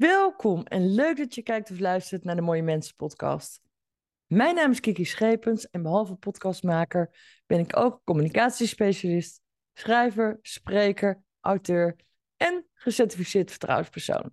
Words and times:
Welkom 0.00 0.62
en 0.62 0.94
leuk 0.94 1.16
dat 1.16 1.34
je 1.34 1.42
kijkt 1.42 1.70
of 1.70 1.78
luistert 1.78 2.24
naar 2.24 2.36
de 2.36 2.42
Mooie 2.42 2.62
Mensen 2.62 2.96
podcast. 2.96 3.60
Mijn 4.26 4.54
naam 4.54 4.70
is 4.70 4.80
Kiki 4.80 5.04
Schepens 5.04 5.70
en 5.70 5.82
behalve 5.82 6.14
podcastmaker 6.14 7.10
ben 7.46 7.58
ik 7.58 7.76
ook 7.76 8.00
communicatiespecialist, 8.04 9.40
schrijver, 9.74 10.38
spreker, 10.42 11.22
auteur 11.40 11.96
en 12.36 12.66
gecertificeerd 12.74 13.50
vertrouwenspersoon. 13.50 14.32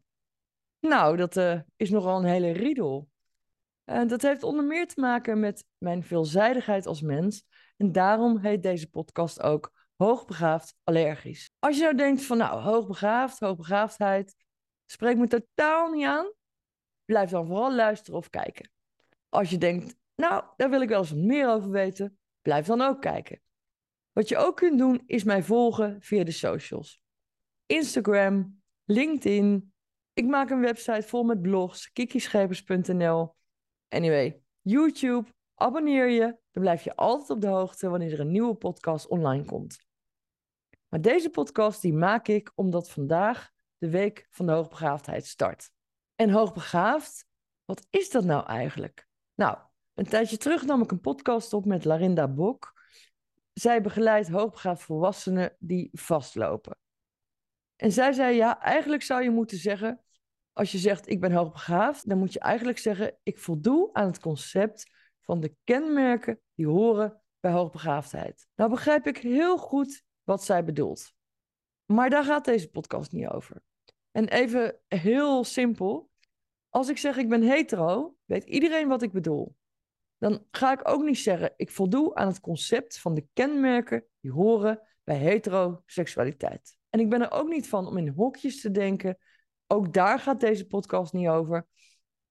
Nou, 0.79 1.17
dat 1.17 1.37
uh, 1.37 1.59
is 1.75 1.89
nogal 1.89 2.17
een 2.17 2.29
hele 2.29 2.51
riedel. 2.51 3.09
Uh, 3.85 4.07
dat 4.07 4.21
heeft 4.21 4.43
onder 4.43 4.65
meer 4.65 4.87
te 4.87 5.01
maken 5.01 5.39
met 5.39 5.65
mijn 5.77 6.03
veelzijdigheid 6.03 6.85
als 6.85 7.01
mens 7.01 7.43
en 7.77 7.91
daarom 7.91 8.37
heet 8.37 8.63
deze 8.63 8.89
podcast 8.89 9.41
ook 9.41 9.71
Hoogbegaafd 9.95 10.75
Allergisch. 10.83 11.49
Als 11.59 11.77
je 11.77 11.83
nou 11.83 11.95
denkt 11.95 12.25
van 12.25 12.37
nou, 12.37 12.61
hoogbegaafd, 12.61 13.39
hoogbegaafdheid, 13.39 14.35
spreekt 14.91 15.19
me 15.19 15.27
totaal 15.27 15.91
niet 15.91 16.05
aan, 16.05 16.31
blijf 17.05 17.29
dan 17.29 17.47
vooral 17.47 17.75
luisteren 17.75 18.19
of 18.19 18.29
kijken. 18.29 18.71
Als 19.29 19.49
je 19.49 19.57
denkt, 19.57 19.95
nou, 20.15 20.43
daar 20.55 20.69
wil 20.69 20.81
ik 20.81 20.89
wel 20.89 20.99
eens 20.99 21.13
meer 21.13 21.49
over 21.49 21.69
weten, 21.69 22.19
blijf 22.41 22.65
dan 22.65 22.81
ook 22.81 23.01
kijken. 23.01 23.41
Wat 24.11 24.29
je 24.29 24.37
ook 24.37 24.55
kunt 24.55 24.77
doen, 24.77 25.03
is 25.05 25.23
mij 25.23 25.43
volgen 25.43 26.01
via 26.01 26.23
de 26.23 26.31
socials. 26.31 27.01
Instagram, 27.65 28.61
LinkedIn. 28.85 29.73
Ik 30.13 30.25
maak 30.25 30.49
een 30.49 30.61
website 30.61 31.07
vol 31.07 31.23
met 31.23 31.41
blogs, 31.41 31.91
kikischepers.nl. 31.91 33.35
Anyway, 33.89 34.41
YouTube, 34.61 35.27
abonneer 35.55 36.09
je. 36.09 36.37
Dan 36.51 36.63
blijf 36.63 36.83
je 36.83 36.95
altijd 36.95 37.29
op 37.29 37.41
de 37.41 37.47
hoogte 37.47 37.89
wanneer 37.89 38.13
er 38.13 38.19
een 38.19 38.31
nieuwe 38.31 38.55
podcast 38.55 39.07
online 39.07 39.45
komt. 39.45 39.85
Maar 40.89 41.01
deze 41.01 41.29
podcast 41.29 41.81
die 41.81 41.93
maak 41.93 42.27
ik 42.27 42.51
omdat 42.55 42.89
vandaag 42.89 43.51
de 43.77 43.89
week 43.89 44.27
van 44.29 44.45
de 44.45 44.51
hoogbegaafdheid 44.51 45.25
start. 45.25 45.69
En 46.15 46.29
hoogbegaafd, 46.29 47.25
wat 47.65 47.87
is 47.89 48.09
dat 48.09 48.23
nou 48.23 48.45
eigenlijk? 48.45 49.07
Nou, 49.35 49.57
een 49.93 50.07
tijdje 50.07 50.37
terug 50.37 50.65
nam 50.65 50.81
ik 50.81 50.91
een 50.91 51.01
podcast 51.01 51.53
op 51.53 51.65
met 51.65 51.85
Larinda 51.85 52.27
Bok. 52.27 52.73
Zij 53.53 53.81
begeleidt 53.81 54.29
hoogbegaafd 54.29 54.83
volwassenen 54.83 55.55
die 55.59 55.89
vastlopen. 55.91 56.77
En 57.75 57.91
zij 57.91 58.11
zei, 58.11 58.35
ja, 58.35 58.61
eigenlijk 58.61 59.03
zou 59.03 59.23
je 59.23 59.29
moeten 59.29 59.57
zeggen, 59.57 60.01
als 60.53 60.71
je 60.71 60.77
zegt 60.77 61.09
ik 61.09 61.19
ben 61.19 61.31
hoogbegaafd, 61.31 62.09
dan 62.09 62.17
moet 62.17 62.33
je 62.33 62.39
eigenlijk 62.39 62.77
zeggen, 62.77 63.17
ik 63.23 63.37
voldoe 63.37 63.89
aan 63.93 64.07
het 64.07 64.19
concept 64.19 64.91
van 65.21 65.39
de 65.39 65.55
kenmerken 65.63 66.39
die 66.53 66.67
horen 66.67 67.21
bij 67.39 67.51
hoogbegaafdheid. 67.51 68.47
Nou 68.55 68.69
begrijp 68.69 69.07
ik 69.07 69.17
heel 69.17 69.57
goed 69.57 70.03
wat 70.23 70.43
zij 70.43 70.63
bedoelt. 70.63 71.16
Maar 71.87 72.09
daar 72.09 72.23
gaat 72.23 72.45
deze 72.45 72.69
podcast 72.69 73.11
niet 73.11 73.27
over. 73.27 73.61
En 74.11 74.27
even 74.27 74.79
heel 74.87 75.43
simpel. 75.43 76.09
Als 76.69 76.89
ik 76.89 76.97
zeg 76.97 77.17
ik 77.17 77.29
ben 77.29 77.41
hetero, 77.41 78.15
weet 78.25 78.43
iedereen 78.43 78.87
wat 78.87 79.01
ik 79.01 79.11
bedoel. 79.11 79.55
Dan 80.17 80.45
ga 80.51 80.71
ik 80.71 80.87
ook 80.87 81.03
niet 81.03 81.17
zeggen 81.17 81.53
ik 81.55 81.71
voldoe 81.71 82.15
aan 82.15 82.27
het 82.27 82.39
concept 82.39 82.99
van 82.99 83.13
de 83.13 83.27
kenmerken 83.33 84.05
die 84.19 84.31
horen 84.31 84.81
bij 85.03 85.17
heteroseksualiteit. 85.17 86.77
En 86.89 86.99
ik 86.99 87.09
ben 87.09 87.21
er 87.21 87.31
ook 87.31 87.47
niet 87.47 87.69
van 87.69 87.87
om 87.87 87.97
in 87.97 88.07
hokjes 88.07 88.61
te 88.61 88.71
denken. 88.71 89.17
Ook 89.67 89.93
daar 89.93 90.19
gaat 90.19 90.39
deze 90.39 90.67
podcast 90.67 91.13
niet 91.13 91.27
over. 91.27 91.67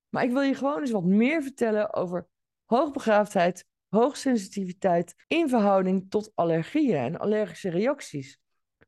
Maar 0.08 0.24
ik 0.24 0.30
wil 0.30 0.42
je 0.42 0.54
gewoon 0.54 0.80
eens 0.80 0.90
wat 0.90 1.04
meer 1.04 1.42
vertellen 1.42 1.94
over 1.94 2.28
hoogbegaafdheid, 2.64 3.66
hoogsensitiviteit 3.88 5.14
in 5.26 5.48
verhouding 5.48 6.10
tot 6.10 6.32
allergieën 6.34 6.96
en 6.96 7.18
allergische 7.18 7.70
reacties. 7.70 8.40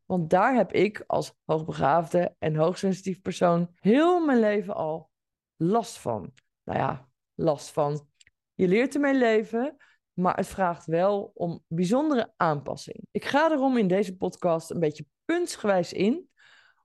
Want 0.09 0.31
daar 0.31 0.55
heb 0.55 0.73
ik 0.73 1.05
als 1.07 1.35
hoogbegaafde 1.45 2.35
en 2.39 2.57
hoogsensitief 2.57 3.21
persoon 3.21 3.71
heel 3.81 4.25
mijn 4.25 4.41
leven 4.41 4.75
al 4.75 5.11
last 5.57 5.99
van. 5.99 6.33
Nou 6.65 6.79
ja, 6.79 7.09
last 7.35 7.71
van. 7.71 8.09
Je 8.55 8.69
leert 8.69 8.95
ermee 8.95 9.15
leven, 9.15 9.77
maar 10.13 10.37
het 10.37 10.47
vraagt 10.47 10.87
wel 10.87 11.31
om 11.35 11.65
bijzondere 11.67 12.33
aanpassing. 12.37 13.07
Ik 13.11 13.25
ga 13.25 13.51
erom 13.51 13.77
in 13.77 13.89
deze 13.89 14.17
podcast 14.17 14.71
een 14.71 14.81
beetje 14.81 15.07
puntsgewijs 15.25 15.93
in 15.93 16.29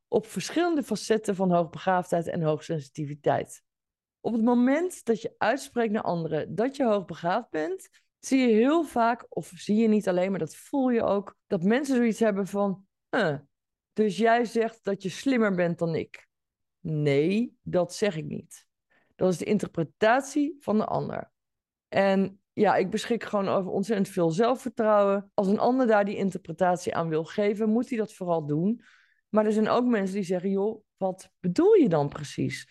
op 0.07 0.27
verschillende 0.27 0.83
facetten 0.83 1.35
van 1.35 1.51
hoogbegaafdheid 1.51 2.27
en 2.27 2.41
hoogsensitiviteit. 2.41 3.63
Op 4.19 4.33
het 4.33 4.43
moment 4.43 5.05
dat 5.05 5.21
je 5.21 5.35
uitspreekt 5.37 5.93
naar 5.93 6.03
anderen 6.03 6.55
dat 6.55 6.75
je 6.75 6.85
hoogbegaafd 6.85 7.49
bent, 7.49 7.89
zie 8.19 8.39
je 8.39 8.53
heel 8.53 8.83
vaak, 8.83 9.25
of 9.29 9.51
zie 9.55 9.75
je 9.75 9.87
niet 9.87 10.07
alleen, 10.07 10.29
maar 10.29 10.39
dat 10.39 10.55
voel 10.55 10.89
je 10.89 11.03
ook, 11.03 11.35
dat 11.47 11.63
mensen 11.63 11.95
zoiets 11.95 12.19
hebben 12.19 12.47
van: 12.47 12.85
dus 13.93 14.17
jij 14.17 14.45
zegt 14.45 14.83
dat 14.83 15.03
je 15.03 15.09
slimmer 15.09 15.55
bent 15.55 15.79
dan 15.79 15.95
ik. 15.95 16.27
Nee, 16.79 17.57
dat 17.61 17.93
zeg 17.93 18.15
ik 18.15 18.25
niet. 18.25 18.65
Dat 19.15 19.31
is 19.31 19.37
de 19.37 19.45
interpretatie 19.45 20.55
van 20.59 20.77
de 20.77 20.85
ander. 20.85 21.31
En 21.87 22.41
ja, 22.53 22.75
ik 22.75 22.89
beschik 22.89 23.23
gewoon 23.23 23.47
over 23.47 23.71
ontzettend 23.71 24.09
veel 24.09 24.29
zelfvertrouwen. 24.29 25.31
Als 25.33 25.47
een 25.47 25.59
ander 25.59 25.87
daar 25.87 26.05
die 26.05 26.15
interpretatie 26.15 26.95
aan 26.95 27.09
wil 27.09 27.23
geven, 27.23 27.69
moet 27.69 27.89
hij 27.89 27.97
dat 27.97 28.13
vooral 28.13 28.45
doen. 28.45 28.81
Maar 29.29 29.45
er 29.45 29.51
zijn 29.51 29.69
ook 29.69 29.85
mensen 29.85 30.15
die 30.15 30.23
zeggen, 30.23 30.49
joh, 30.49 30.83
wat 30.97 31.31
bedoel 31.39 31.73
je 31.73 31.89
dan 31.89 32.09
precies? 32.09 32.67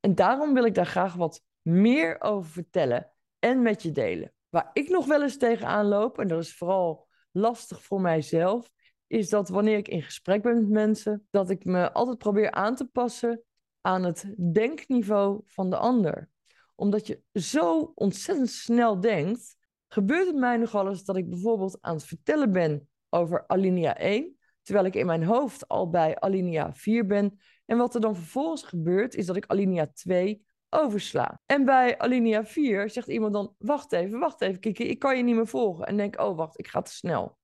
En 0.00 0.14
daarom 0.14 0.54
wil 0.54 0.64
ik 0.64 0.74
daar 0.74 0.86
graag 0.86 1.14
wat 1.14 1.42
meer 1.62 2.20
over 2.20 2.50
vertellen 2.50 3.12
en 3.38 3.62
met 3.62 3.82
je 3.82 3.90
delen. 3.90 4.32
Waar 4.48 4.70
ik 4.72 4.88
nog 4.88 5.06
wel 5.06 5.22
eens 5.22 5.36
tegenaan 5.36 5.86
loop, 5.86 6.18
en 6.18 6.28
dat 6.28 6.42
is 6.42 6.56
vooral 6.56 7.08
lastig 7.30 7.82
voor 7.82 8.00
mijzelf, 8.00 8.70
is 9.10 9.28
dat 9.28 9.48
wanneer 9.48 9.76
ik 9.76 9.88
in 9.88 10.02
gesprek 10.02 10.42
ben 10.42 10.54
met 10.54 10.68
mensen, 10.68 11.26
dat 11.30 11.50
ik 11.50 11.64
me 11.64 11.92
altijd 11.92 12.18
probeer 12.18 12.50
aan 12.50 12.74
te 12.74 12.84
passen 12.84 13.42
aan 13.80 14.02
het 14.02 14.34
denkniveau 14.52 15.40
van 15.44 15.70
de 15.70 15.76
ander. 15.76 16.28
Omdat 16.74 17.06
je 17.06 17.22
zo 17.32 17.92
ontzettend 17.94 18.50
snel 18.50 19.00
denkt, 19.00 19.56
gebeurt 19.88 20.26
het 20.26 20.36
mij 20.36 20.56
nogal 20.56 20.88
eens 20.88 21.04
dat 21.04 21.16
ik 21.16 21.28
bijvoorbeeld 21.28 21.78
aan 21.80 21.94
het 21.94 22.04
vertellen 22.04 22.52
ben 22.52 22.88
over 23.08 23.44
alinea 23.46 23.96
1, 23.96 24.36
terwijl 24.62 24.86
ik 24.86 24.94
in 24.94 25.06
mijn 25.06 25.24
hoofd 25.24 25.68
al 25.68 25.90
bij 25.90 26.20
alinea 26.20 26.72
4 26.72 27.06
ben. 27.06 27.38
En 27.66 27.76
wat 27.76 27.94
er 27.94 28.00
dan 28.00 28.16
vervolgens 28.16 28.62
gebeurt, 28.62 29.14
is 29.14 29.26
dat 29.26 29.36
ik 29.36 29.46
alinea 29.46 29.86
2 29.86 30.44
oversla. 30.68 31.40
En 31.46 31.64
bij 31.64 31.98
alinea 31.98 32.44
4 32.44 32.90
zegt 32.90 33.08
iemand 33.08 33.32
dan, 33.32 33.54
wacht 33.58 33.92
even, 33.92 34.18
wacht 34.18 34.40
even, 34.40 34.60
Kiki, 34.60 34.84
ik 34.84 34.98
kan 34.98 35.16
je 35.16 35.22
niet 35.22 35.34
meer 35.34 35.46
volgen. 35.46 35.86
En 35.86 35.96
denk, 35.96 36.20
oh 36.20 36.36
wacht, 36.36 36.58
ik 36.58 36.68
ga 36.68 36.82
te 36.82 36.92
snel. 36.92 37.38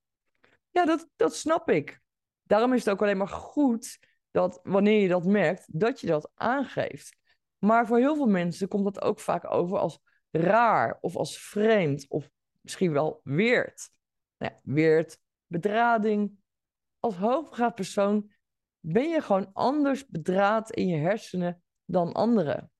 Ja, 0.77 0.85
dat, 0.85 1.09
dat 1.17 1.35
snap 1.35 1.71
ik. 1.71 2.01
Daarom 2.43 2.73
is 2.73 2.85
het 2.85 2.95
ook 2.95 3.03
alleen 3.03 3.17
maar 3.17 3.29
goed 3.29 3.99
dat 4.31 4.61
wanneer 4.63 5.01
je 5.01 5.09
dat 5.09 5.25
merkt, 5.25 5.65
dat 5.81 6.01
je 6.01 6.07
dat 6.07 6.31
aangeeft. 6.35 7.17
Maar 7.59 7.87
voor 7.87 7.99
heel 7.99 8.17
veel 8.17 8.27
mensen 8.27 8.69
komt 8.69 8.85
dat 8.85 9.01
ook 9.01 9.21
vaak 9.21 9.51
over 9.51 9.79
als 9.79 10.01
raar 10.31 10.99
of 11.01 11.17
als 11.17 11.39
vreemd 11.39 12.07
of 12.09 12.31
misschien 12.61 12.93
wel 12.93 13.21
weerd. 13.25 13.91
Nou 14.39 14.53
ja, 14.53 14.61
weerd, 14.73 15.19
bedrading. 15.47 16.39
Als 16.99 17.17
hoogbegaafd 17.17 17.75
persoon 17.75 18.31
ben 18.81 19.09
je 19.09 19.21
gewoon 19.21 19.51
anders 19.53 20.07
bedraad 20.07 20.71
in 20.71 20.87
je 20.87 20.97
hersenen 20.97 21.63
dan 21.85 22.13
anderen. 22.13 22.71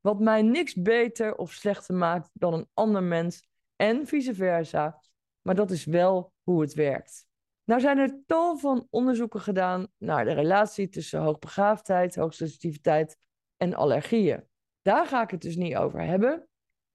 Wat 0.00 0.20
mij 0.20 0.42
niks 0.42 0.74
beter 0.74 1.36
of 1.36 1.52
slechter 1.52 1.94
maakt 1.94 2.30
dan 2.32 2.54
een 2.54 2.68
ander 2.74 3.02
mens 3.02 3.48
en 3.76 4.06
vice 4.06 4.34
versa. 4.34 5.00
Maar 5.42 5.54
dat 5.54 5.70
is 5.70 5.84
wel 5.84 6.32
hoe 6.42 6.60
het 6.60 6.74
werkt. 6.74 7.26
Nou 7.64 7.80
zijn 7.80 7.98
er 7.98 8.22
tal 8.26 8.56
van 8.56 8.86
onderzoeken 8.90 9.40
gedaan 9.40 9.86
naar 9.98 10.24
de 10.24 10.32
relatie 10.32 10.88
tussen 10.88 11.20
hoogbegaafdheid, 11.20 12.14
hoogsensitiviteit 12.14 13.16
en 13.56 13.74
allergieën. 13.74 14.44
Daar 14.82 15.06
ga 15.06 15.22
ik 15.22 15.30
het 15.30 15.40
dus 15.40 15.56
niet 15.56 15.76
over 15.76 16.00
hebben. 16.00 16.48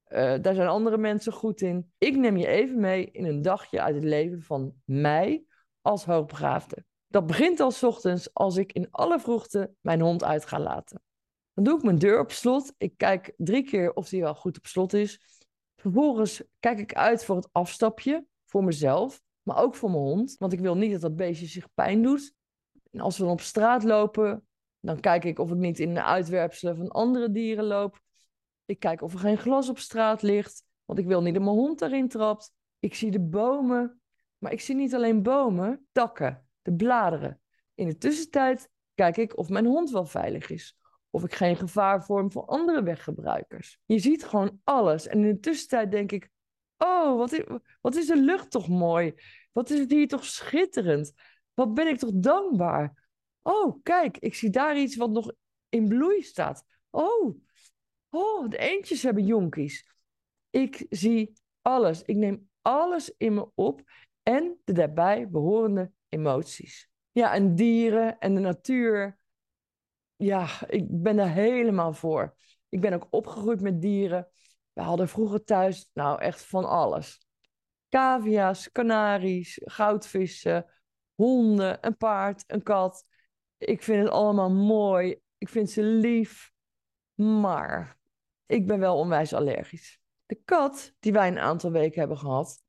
Uh, 0.08 0.36
daar 0.42 0.56
zijn 0.56 0.68
andere 0.68 0.98
mensen 0.98 1.34
goed 1.34 1.62
in. 1.62 1.94
Ik 1.98 2.16
neem 2.16 2.38
je 2.38 2.48
even 2.48 2.80
mee 2.80 3.12
in 3.12 3.26
een 3.26 3.42
dagje 3.42 3.82
uit 3.82 3.96
het 3.96 4.04
leven 4.04 4.42
van 4.42 4.74
mij 4.86 5.44
als 5.82 6.06
hoogbegaafde. 6.06 6.86
Dat 7.08 7.28
begint 7.28 7.60
al 7.60 7.72
ochtends 7.82 8.34
als 8.34 8.58
ik 8.58 8.74
in 8.74 8.88
alle 8.92 9.20
vroegte 9.20 9.74
mijn 9.82 10.02
hond 10.02 10.24
uit 10.24 10.46
ga 10.46 10.60
laten. 10.60 11.02
Dan 11.54 11.64
doe 11.64 11.78
ik 11.78 11.84
mijn 11.84 11.98
deur 11.98 12.20
op 12.20 12.32
slot. 12.32 12.74
Ik 12.78 12.98
kijk 12.98 13.34
drie 13.38 13.64
keer 13.64 13.94
of 13.94 14.10
die 14.10 14.22
wel 14.22 14.36
goed 14.36 14.58
op 14.58 14.66
slot 14.66 14.94
is. 14.94 15.22
Vervolgens 15.76 16.44
kijk 16.60 16.80
ik 16.80 16.94
uit 16.94 17.26
voor 17.26 17.36
het 17.36 17.50
afstapje 17.52 18.26
voor 18.48 18.64
mezelf, 18.64 19.22
maar 19.42 19.58
ook 19.58 19.76
voor 19.76 19.90
mijn 19.92 20.04
hond. 20.04 20.36
Want 20.38 20.54
ik 20.54 20.60
wil 20.60 20.78
niet 20.78 20.92
dat 20.92 21.02
dat 21.02 21.16
beestje 21.16 21.46
zich 21.46 21.74
pijn 21.74 22.02
doet. 22.02 22.34
En 22.92 23.00
als 23.00 23.18
we 23.18 23.24
dan 23.24 23.32
op 23.32 23.42
straat 23.42 23.84
lopen, 23.84 24.48
dan 24.80 25.00
kijk 25.00 25.24
ik 25.24 25.40
of 25.40 25.52
ik 25.52 25.58
niet 25.58 25.80
in 25.80 25.94
de 25.94 26.04
uitwerpselen 26.04 26.76
van 26.76 26.90
andere 26.90 27.32
dieren 27.32 27.66
loop. 27.66 28.02
Ik 28.66 28.80
kijk 28.80 29.02
of 29.02 29.14
er 29.14 29.20
geen 29.20 29.38
glas 29.38 29.70
op 29.70 29.78
straat 29.78 30.22
ligt, 30.22 30.64
want 30.86 31.00
ik 31.00 31.06
wil 31.06 31.22
niet 31.22 31.34
dat 31.34 31.44
mijn 31.44 31.56
hond 31.56 31.80
daarin 31.80 32.08
trapt. 32.08 32.52
Ik 32.80 32.96
zie 32.96 33.12
de 33.12 33.20
bomen, 33.20 34.02
maar 34.38 34.52
ik 34.52 34.62
zie 34.62 34.76
niet 34.76 34.96
alleen 34.96 35.24
bomen, 35.24 35.88
takken, 35.92 36.48
de 36.62 36.74
bladeren. 36.74 37.42
In 37.76 37.88
de 37.88 37.98
tussentijd 37.98 38.70
kijk 38.94 39.18
ik 39.18 39.38
of 39.38 39.50
mijn 39.50 39.66
hond 39.66 39.90
wel 39.90 40.06
veilig 40.06 40.50
is. 40.50 40.78
Of 41.10 41.24
ik 41.24 41.34
geen 41.34 41.56
gevaar 41.56 42.04
vorm 42.06 42.32
voor 42.32 42.46
andere 42.46 42.84
weggebruikers. 42.84 43.80
Je 43.86 44.00
ziet 44.00 44.26
gewoon 44.26 44.60
alles. 44.64 45.08
En 45.08 45.24
in 45.24 45.34
de 45.34 45.40
tussentijd 45.40 45.92
denk 45.92 46.12
ik: 46.12 46.30
Oh, 46.78 47.18
wat 47.18 47.32
is, 47.32 47.44
wat 47.82 47.96
is 47.96 48.08
de 48.08 48.18
lucht 48.18 48.52
toch 48.52 48.68
mooi? 48.68 49.14
Wat 49.52 49.70
is 49.70 49.80
het 49.80 49.92
hier 49.92 50.08
toch 50.08 50.26
schitterend? 50.26 51.14
Wat 51.54 51.74
ben 51.74 51.88
ik 51.88 51.98
toch 51.98 52.12
dankbaar? 52.14 53.10
Oh, 53.42 53.80
kijk, 53.84 54.18
ik 54.18 54.36
zie 54.36 54.50
daar 54.50 54.78
iets 54.78 54.96
wat 54.96 55.10
nog 55.10 55.32
in 55.70 55.88
bloei 55.88 56.22
staat. 56.22 56.66
Oh, 56.90 57.36
oh, 58.10 58.50
de 58.50 58.58
eendjes 58.58 59.04
hebben 59.04 59.26
jonkies. 59.26 59.90
Ik 60.50 60.86
zie 60.90 61.34
alles. 61.62 62.02
Ik 62.02 62.16
neem 62.16 62.50
alles 62.62 63.14
in 63.18 63.34
me 63.34 63.50
op 63.56 63.82
en 64.24 64.58
de 64.64 64.74
daarbij 64.74 65.30
behorende 65.30 65.92
emoties. 66.10 66.90
Ja, 67.12 67.34
en 67.34 67.56
dieren 67.56 68.20
en 68.20 68.36
de 68.36 68.42
natuur. 68.42 69.18
Ja, 70.16 70.48
ik 70.68 70.86
ben 70.90 71.16
daar 71.16 71.34
helemaal 71.34 71.94
voor. 71.94 72.36
Ik 72.70 72.82
ben 72.82 72.94
ook 72.94 73.08
opgegroeid 73.10 73.62
met 73.62 73.82
dieren. 73.82 74.28
We 74.78 74.84
hadden 74.84 75.08
vroeger 75.08 75.44
thuis, 75.44 75.90
nou 75.94 76.22
echt 76.22 76.46
van 76.46 76.66
alles. 76.66 77.28
Cavia's, 77.90 78.72
kanaries, 78.72 79.62
goudvissen, 79.64 80.66
honden, 81.16 81.78
een 81.82 81.98
paard, 81.98 82.44
een 82.48 82.64
kat. 82.64 83.06
Ik 83.58 83.84
vind 83.84 84.04
het 84.04 84.12
allemaal 84.12 84.52
mooi. 84.52 85.20
Ik 85.38 85.50
vind 85.50 85.70
ze 85.70 85.84
lief. 85.84 86.52
Maar 87.14 87.98
ik 88.46 88.68
ben 88.68 88.80
wel 88.80 88.98
onwijs 88.98 89.34
allergisch. 89.34 90.00
De 90.26 90.42
kat 90.46 90.94
die 91.00 91.14
wij 91.14 91.28
een 91.28 91.40
aantal 91.40 91.72
weken 91.72 92.00
hebben 92.00 92.18
gehad, 92.18 92.62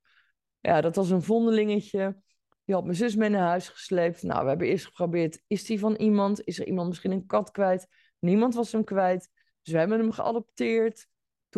ja, 0.61 0.81
dat 0.81 0.97
was 0.97 1.11
een 1.11 1.23
vondelingetje. 1.23 2.23
Die 2.65 2.75
had 2.75 2.85
mijn 2.85 2.97
zus 2.97 3.15
mee 3.15 3.29
naar 3.29 3.49
huis 3.49 3.69
gesleept. 3.69 4.23
Nou, 4.23 4.43
we 4.43 4.49
hebben 4.49 4.67
eerst 4.67 4.87
geprobeerd, 4.87 5.43
is 5.47 5.65
die 5.65 5.79
van 5.79 5.95
iemand? 5.95 6.41
Is 6.45 6.59
er 6.59 6.67
iemand 6.67 6.89
misschien 6.89 7.11
een 7.11 7.27
kat 7.27 7.51
kwijt? 7.51 7.87
Niemand 8.19 8.55
was 8.55 8.73
hem 8.73 8.85
kwijt. 8.85 9.29
Dus 9.63 9.73
we 9.73 9.79
hebben 9.79 9.99
hem 9.99 10.13
geadopteerd. 10.13 11.09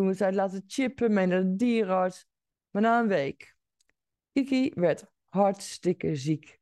Toen 0.01 0.09
we 0.09 0.17
tijd 0.17 0.35
laten 0.35 0.65
chippen, 0.67 1.13
mee 1.13 1.27
naar 1.27 1.57
de. 1.57 2.25
Maar 2.71 2.83
na 2.83 3.01
een 3.01 3.09
week, 3.09 3.57
Kiki 4.33 4.73
werd 4.75 5.07
hartstikke 5.29 6.17
ziek. 6.17 6.59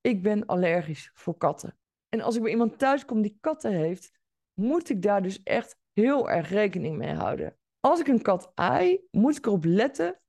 Ik 0.00 0.22
ben 0.22 0.46
allergisch 0.46 1.10
voor 1.14 1.36
katten. 1.36 1.78
En 2.08 2.20
als 2.20 2.36
ik 2.36 2.42
bij 2.42 2.50
iemand 2.50 2.78
thuis 2.78 3.04
kom 3.04 3.22
die 3.22 3.36
katten 3.40 3.72
heeft, 3.72 4.10
moet 4.52 4.88
ik 4.88 5.02
daar 5.02 5.22
dus 5.22 5.42
echt 5.42 5.76
heel 5.92 6.30
erg 6.30 6.48
rekening 6.48 6.96
mee 6.96 7.14
houden. 7.14 7.58
Als 7.80 8.00
ik 8.00 8.08
een 8.08 8.22
kat 8.22 8.52
aai, 8.54 9.00
moet 9.10 9.36
ik 9.36 9.46
erop 9.46 9.64
letten 9.64 10.20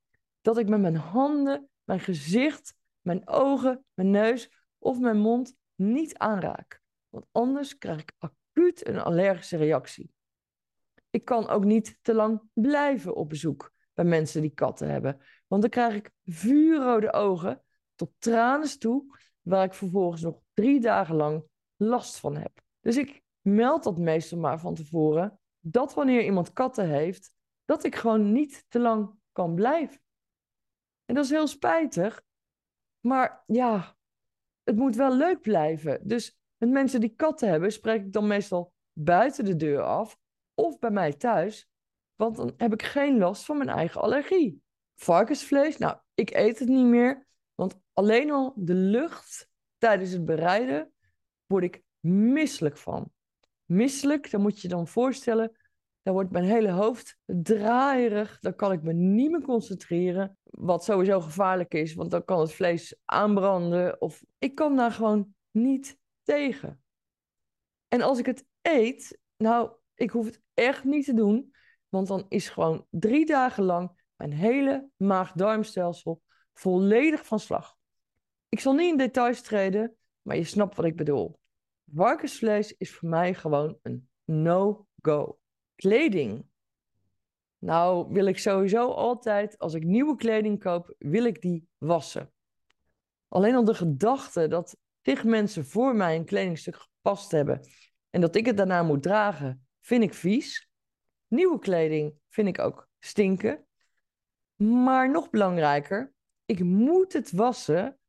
dat 0.41 0.57
ik 0.57 0.69
met 0.69 0.79
mijn 0.81 0.95
handen, 0.95 1.69
mijn 1.83 1.99
gezicht, 1.99 2.75
mijn 3.01 3.27
ogen, 3.27 3.85
mijn 3.93 4.09
neus 4.09 4.51
of 4.77 4.99
mijn 4.99 5.17
mond 5.17 5.55
niet 5.75 6.17
aanraak. 6.17 6.81
Want 7.09 7.25
anders 7.31 7.77
krijg 7.77 8.01
ik 8.01 8.13
acuut 8.17 8.87
een 8.87 8.99
allergische 8.99 9.57
reactie. 9.57 10.17
Ik 11.09 11.25
kan 11.25 11.47
ook 11.47 11.63
niet 11.63 11.99
te 12.01 12.13
lang 12.13 12.41
blijven 12.53 13.15
op 13.15 13.29
bezoek 13.29 13.71
bij 13.93 14.05
mensen 14.05 14.41
die 14.41 14.53
katten 14.53 14.89
hebben. 14.89 15.21
Want 15.47 15.61
dan 15.61 15.71
krijg 15.71 15.95
ik 15.95 16.11
vuurrode 16.25 17.13
ogen 17.13 17.63
tot 17.95 18.11
tranen 18.17 18.79
toe, 18.79 19.17
waar 19.41 19.63
ik 19.63 19.73
vervolgens 19.73 20.21
nog 20.21 20.41
drie 20.53 20.79
dagen 20.79 21.15
lang 21.15 21.43
last 21.75 22.19
van 22.19 22.35
heb. 22.35 22.61
Dus 22.79 22.97
ik 22.97 23.21
meld 23.41 23.83
dat 23.83 23.97
meestal 23.97 24.39
maar 24.39 24.59
van 24.59 24.75
tevoren, 24.75 25.39
dat 25.59 25.93
wanneer 25.93 26.23
iemand 26.23 26.53
katten 26.53 26.89
heeft, 26.89 27.31
dat 27.65 27.83
ik 27.83 27.95
gewoon 27.95 28.31
niet 28.31 28.65
te 28.67 28.79
lang 28.79 29.19
kan 29.31 29.55
blijven. 29.55 30.01
En 31.05 31.15
dat 31.15 31.23
is 31.23 31.29
heel 31.29 31.47
spijtig, 31.47 32.21
maar 32.99 33.43
ja, 33.47 33.95
het 34.63 34.75
moet 34.75 34.95
wel 34.95 35.15
leuk 35.15 35.41
blijven. 35.41 36.07
Dus 36.07 36.39
met 36.57 36.69
mensen 36.69 36.99
die 36.99 37.15
katten 37.15 37.49
hebben, 37.49 37.71
spreek 37.71 38.05
ik 38.05 38.13
dan 38.13 38.27
meestal 38.27 38.73
buiten 38.93 39.45
de 39.45 39.55
deur 39.55 39.81
af 39.81 40.18
of 40.59 40.79
bij 40.79 40.91
mij 40.91 41.13
thuis, 41.13 41.69
want 42.15 42.35
dan 42.35 42.53
heb 42.57 42.73
ik 42.73 42.83
geen 42.83 43.17
last 43.17 43.45
van 43.45 43.57
mijn 43.57 43.69
eigen 43.69 44.01
allergie. 44.01 44.61
Varkensvlees, 44.95 45.77
nou, 45.77 45.97
ik 46.13 46.33
eet 46.33 46.59
het 46.59 46.67
niet 46.67 46.85
meer, 46.85 47.27
want 47.55 47.79
alleen 47.93 48.31
al 48.31 48.53
de 48.55 48.73
lucht 48.73 49.49
tijdens 49.77 50.11
het 50.11 50.25
bereiden 50.25 50.91
word 51.45 51.63
ik 51.63 51.83
misselijk 51.99 52.77
van. 52.77 53.11
Misselijk, 53.65 54.31
dan 54.31 54.41
moet 54.41 54.61
je 54.61 54.67
dan 54.67 54.87
voorstellen, 54.87 55.57
dan 56.01 56.13
wordt 56.13 56.31
mijn 56.31 56.45
hele 56.45 56.71
hoofd 56.71 57.17
draaierig, 57.25 58.39
dan 58.39 58.55
kan 58.55 58.71
ik 58.71 58.83
me 58.83 58.93
niet 58.93 59.31
meer 59.31 59.41
concentreren, 59.41 60.37
wat 60.43 60.83
sowieso 60.83 61.21
gevaarlijk 61.21 61.73
is, 61.73 61.93
want 61.93 62.11
dan 62.11 62.25
kan 62.25 62.39
het 62.39 62.53
vlees 62.53 62.95
aanbranden 63.05 64.01
of 64.01 64.23
ik 64.37 64.55
kan 64.55 64.75
daar 64.75 64.91
gewoon 64.91 65.35
niet 65.51 65.97
tegen. 66.23 66.83
En 67.87 68.01
als 68.01 68.19
ik 68.19 68.25
het 68.25 68.45
eet, 68.61 69.19
nou, 69.37 69.71
ik 69.99 70.09
hoef 70.09 70.25
het 70.25 70.41
echt 70.53 70.83
niet 70.83 71.05
te 71.05 71.13
doen, 71.13 71.53
want 71.89 72.07
dan 72.07 72.25
is 72.29 72.49
gewoon 72.49 72.85
drie 72.89 73.25
dagen 73.25 73.63
lang 73.63 74.11
mijn 74.15 74.33
hele 74.33 74.89
maag-darmstelsel 74.97 76.21
volledig 76.53 77.25
van 77.25 77.39
slag. 77.39 77.77
Ik 78.49 78.59
zal 78.59 78.73
niet 78.73 78.91
in 78.91 78.97
details 78.97 79.41
treden, 79.41 79.95
maar 80.21 80.35
je 80.35 80.43
snapt 80.43 80.75
wat 80.75 80.85
ik 80.85 80.95
bedoel. 80.95 81.39
Varkensvlees 81.93 82.75
is 82.77 82.95
voor 82.95 83.09
mij 83.09 83.33
gewoon 83.33 83.77
een 83.81 84.09
no-go. 84.23 85.39
Kleding. 85.75 86.45
Nou 87.57 88.13
wil 88.13 88.25
ik 88.25 88.37
sowieso 88.37 88.91
altijd, 88.91 89.57
als 89.57 89.73
ik 89.73 89.83
nieuwe 89.83 90.15
kleding 90.15 90.59
koop, 90.59 90.95
wil 90.97 91.23
ik 91.23 91.41
die 91.41 91.67
wassen. 91.77 92.33
Alleen 93.27 93.55
al 93.55 93.63
de 93.63 93.73
gedachte 93.73 94.47
dat 94.47 94.77
tig 95.01 95.23
mensen 95.23 95.65
voor 95.65 95.95
mij 95.95 96.15
een 96.15 96.25
kledingstuk 96.25 96.75
gepast 96.75 97.31
hebben 97.31 97.67
en 98.09 98.21
dat 98.21 98.35
ik 98.35 98.45
het 98.45 98.57
daarna 98.57 98.83
moet 98.83 99.03
dragen, 99.03 99.67
vind 99.89 100.03
ik 100.03 100.13
vies. 100.13 100.69
Nieuwe 101.27 101.59
kleding 101.59 102.13
vind 102.27 102.47
ik 102.47 102.59
ook 102.59 102.89
stinken. 102.99 103.67
Maar 104.55 105.11
nog 105.11 105.29
belangrijker, 105.29 106.13
ik 106.45 106.63
moet 106.63 107.13
het 107.13 107.31
wassen, 107.31 107.99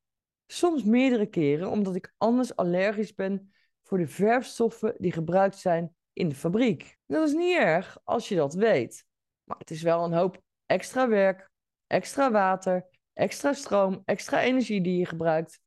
soms 0.46 0.84
meerdere 0.84 1.26
keren, 1.26 1.70
omdat 1.70 1.94
ik 1.94 2.14
anders 2.16 2.56
allergisch 2.56 3.14
ben 3.14 3.52
voor 3.82 3.98
de 3.98 4.06
verfstoffen 4.06 4.94
die 4.98 5.12
gebruikt 5.12 5.56
zijn 5.58 5.94
in 6.12 6.28
de 6.28 6.34
fabriek. 6.34 6.98
Dat 7.06 7.28
is 7.28 7.34
niet 7.34 7.56
erg 7.56 7.98
als 8.04 8.28
je 8.28 8.36
dat 8.36 8.54
weet. 8.54 9.04
Maar 9.44 9.58
het 9.58 9.70
is 9.70 9.82
wel 9.82 10.04
een 10.04 10.12
hoop 10.12 10.42
extra 10.66 11.08
werk, 11.08 11.50
extra 11.86 12.30
water, 12.30 12.86
extra 13.12 13.52
stroom, 13.52 14.02
extra 14.04 14.42
energie 14.42 14.80
die 14.80 14.98
je 14.98 15.06
gebruikt. 15.06 15.60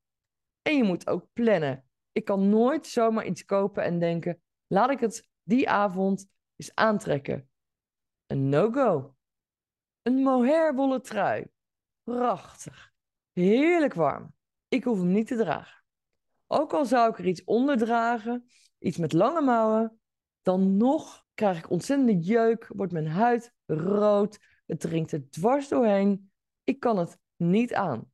En 0.61 0.77
je 0.77 0.83
moet 0.83 1.07
ook 1.07 1.27
plannen. 1.33 1.85
Ik 2.11 2.25
kan 2.25 2.49
nooit 2.49 2.87
zomaar 2.87 3.25
iets 3.25 3.45
kopen 3.45 3.83
en 3.83 3.99
denken: 3.99 4.41
laat 4.67 4.89
ik 4.89 4.99
het 4.99 5.31
die 5.43 5.69
avond 5.69 6.27
eens 6.55 6.75
aantrekken. 6.75 7.49
Een 8.25 8.49
no-go. 8.49 9.15
Een 10.01 10.15
mohair 10.15 10.75
wollen 10.75 11.01
trui. 11.01 11.45
Prachtig. 12.03 12.91
Heerlijk 13.31 13.93
warm. 13.93 14.33
Ik 14.67 14.83
hoef 14.83 14.97
hem 14.97 15.11
niet 15.11 15.27
te 15.27 15.35
dragen. 15.35 15.83
Ook 16.47 16.73
al 16.73 16.85
zou 16.85 17.09
ik 17.09 17.17
er 17.17 17.25
iets 17.25 17.43
onder 17.43 17.77
dragen, 17.77 18.47
iets 18.79 18.97
met 18.97 19.13
lange 19.13 19.41
mouwen, 19.41 19.99
dan 20.41 20.77
nog 20.77 21.25
krijg 21.33 21.57
ik 21.57 21.69
ontzettende 21.69 22.17
jeuk, 22.17 22.67
wordt 22.75 22.91
mijn 22.91 23.07
huid 23.07 23.53
rood, 23.65 24.39
het 24.65 24.79
dringt 24.79 25.11
er 25.11 25.29
dwars 25.29 25.67
doorheen. 25.67 26.31
Ik 26.63 26.79
kan 26.79 26.97
het 26.97 27.17
niet 27.35 27.73
aan. 27.73 28.11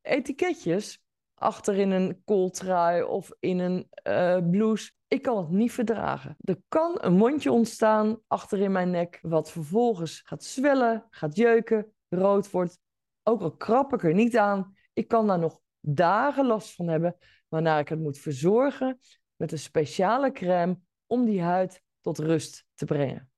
Etiketjes 0.00 1.04
achter 1.34 1.74
in 1.74 1.90
een 1.90 2.22
kooltrui 2.24 3.02
of 3.02 3.30
in 3.40 3.58
een 3.58 3.88
uh, 4.04 4.50
blouse. 4.50 4.92
Ik 5.16 5.22
kan 5.22 5.36
het 5.36 5.48
niet 5.48 5.72
verdragen. 5.72 6.36
Er 6.40 6.58
kan 6.68 6.98
een 7.00 7.16
mondje 7.16 7.52
ontstaan 7.52 8.20
achter 8.26 8.58
in 8.58 8.72
mijn 8.72 8.90
nek, 8.90 9.18
wat 9.22 9.50
vervolgens 9.50 10.20
gaat 10.24 10.44
zwellen, 10.44 11.06
gaat 11.10 11.36
jeuken, 11.36 11.92
rood 12.08 12.50
wordt. 12.50 12.78
Ook 13.22 13.42
al 13.42 13.56
krap 13.56 13.92
ik 13.92 14.04
er 14.04 14.14
niet 14.14 14.36
aan, 14.36 14.76
ik 14.92 15.08
kan 15.08 15.26
daar 15.26 15.38
nog 15.38 15.60
dagen 15.80 16.46
last 16.46 16.74
van 16.74 16.88
hebben, 16.88 17.16
waarna 17.48 17.78
ik 17.78 17.88
het 17.88 17.98
moet 17.98 18.18
verzorgen 18.18 18.98
met 19.36 19.52
een 19.52 19.58
speciale 19.58 20.32
crème 20.32 20.78
om 21.06 21.24
die 21.24 21.42
huid 21.42 21.82
tot 22.00 22.18
rust 22.18 22.66
te 22.74 22.84
brengen. 22.84 23.30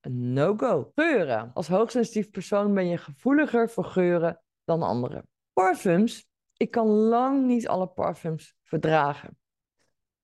Een 0.00 0.32
no-go. 0.32 0.90
Geuren. 0.94 1.50
Als 1.54 1.68
hoogsensitief 1.68 2.30
persoon 2.30 2.74
ben 2.74 2.86
je 2.86 2.98
gevoeliger 2.98 3.70
voor 3.70 3.84
geuren 3.84 4.42
dan 4.64 4.82
anderen. 4.82 5.28
Parfums 5.52 6.30
ik 6.56 6.70
kan 6.70 6.86
lang 6.86 7.46
niet 7.46 7.68
alle 7.68 7.86
parfums 7.86 8.56
verdragen. 8.62 9.36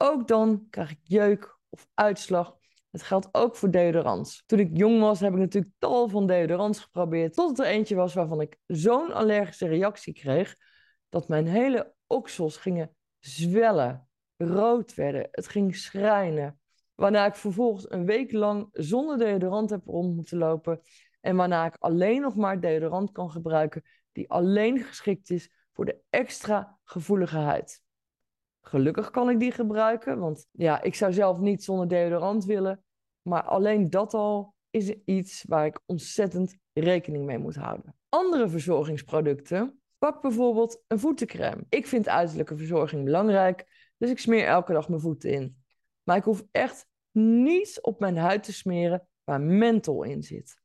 Ook 0.01 0.29
dan 0.29 0.67
krijg 0.71 0.91
ik 0.91 1.01
jeuk 1.03 1.59
of 1.69 1.89
uitslag. 1.95 2.57
Het 2.91 3.03
geldt 3.03 3.29
ook 3.33 3.57
voor 3.57 3.71
deodorants. 3.71 4.43
Toen 4.47 4.59
ik 4.59 4.77
jong 4.77 5.01
was, 5.01 5.21
heb 5.21 5.33
ik 5.33 5.39
natuurlijk 5.39 5.73
tal 5.79 6.09
van 6.09 6.27
deodorants 6.27 6.79
geprobeerd. 6.79 7.35
Tot 7.35 7.59
er 7.59 7.67
eentje 7.67 7.95
was 7.95 8.15
waarvan 8.15 8.41
ik 8.41 8.59
zo'n 8.67 9.13
allergische 9.13 9.67
reactie 9.67 10.13
kreeg. 10.13 10.57
Dat 11.09 11.29
mijn 11.29 11.47
hele 11.47 11.95
oksels 12.07 12.57
gingen 12.57 12.97
zwellen, 13.19 14.09
rood 14.37 14.95
werden. 14.95 15.29
Het 15.31 15.49
ging 15.49 15.77
schrijnen. 15.77 16.61
Waarna 16.95 17.27
ik 17.27 17.35
vervolgens 17.35 17.91
een 17.91 18.07
week 18.07 18.33
lang 18.33 18.69
zonder 18.73 19.19
deodorant 19.19 19.71
heb 19.71 19.87
rond 19.87 20.15
moeten 20.17 20.39
lopen. 20.39 20.81
En 21.21 21.37
waarna 21.37 21.67
ik 21.67 21.77
alleen 21.79 22.21
nog 22.21 22.37
maar 22.37 22.61
deodorant 22.61 23.13
kan 23.13 23.31
gebruiken 23.31 23.83
die 24.13 24.31
alleen 24.31 24.79
geschikt 24.79 25.31
is 25.31 25.53
voor 25.73 25.85
de 25.85 26.01
extra 26.11 26.79
gevoelige 26.85 27.37
huid. 27.37 27.83
Gelukkig 28.61 29.11
kan 29.11 29.31
ik 29.31 29.41
die 29.41 29.53
gebruiken, 29.53 30.19
want 30.19 30.47
ja, 30.51 30.83
ik 30.83 30.95
zou 30.95 31.13
zelf 31.13 31.39
niet 31.39 31.65
zonder 31.65 31.89
deodorant 31.89 32.45
willen. 32.45 32.83
Maar 33.23 33.43
alleen 33.43 33.91
dat 33.91 34.15
al 34.15 34.55
is 34.71 34.95
iets 35.05 35.45
waar 35.49 35.67
ik 35.67 35.81
ontzettend 35.87 36.57
rekening 36.73 37.25
mee 37.25 37.39
moet 37.39 37.57
houden. 37.57 37.97
Andere 38.09 38.49
verzorgingsproducten. 38.49 39.81
Pak 39.99 40.23
bijvoorbeeld 40.23 40.83
een 40.87 40.99
voetencrème. 40.99 41.65
Ik 41.69 41.87
vind 41.87 42.09
uiterlijke 42.09 42.57
verzorging 42.57 43.05
belangrijk, 43.05 43.67
dus 43.97 44.11
ik 44.11 44.19
smeer 44.19 44.47
elke 44.47 44.73
dag 44.73 44.89
mijn 44.89 45.01
voeten 45.01 45.31
in. 45.31 45.57
Maar 46.03 46.17
ik 46.17 46.25
hoef 46.25 46.45
echt 46.51 46.87
niets 47.11 47.81
op 47.81 48.01
mijn 48.01 48.17
huid 48.17 48.43
te 48.43 48.53
smeren 48.53 49.09
waar 49.25 49.41
menthol 49.41 50.03
in 50.03 50.23
zit. 50.23 50.61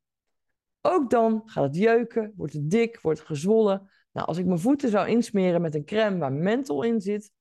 Ook 0.82 1.10
dan 1.10 1.42
gaat 1.46 1.64
het 1.64 1.76
jeuken, 1.76 2.34
wordt 2.36 2.54
het 2.54 2.70
dik, 2.70 3.00
wordt 3.02 3.20
het 3.20 3.28
gezwollen. 3.28 3.90
Nou, 4.12 4.28
als 4.28 4.38
ik 4.38 4.46
mijn 4.46 4.60
voeten 4.60 4.90
zou 4.90 5.08
insmeren 5.08 5.62
met 5.62 5.76
een 5.76 5.86
crème 5.86 6.18
waar 6.18 6.34
menthol 6.34 6.84
in 6.84 7.02
zit, 7.02 7.32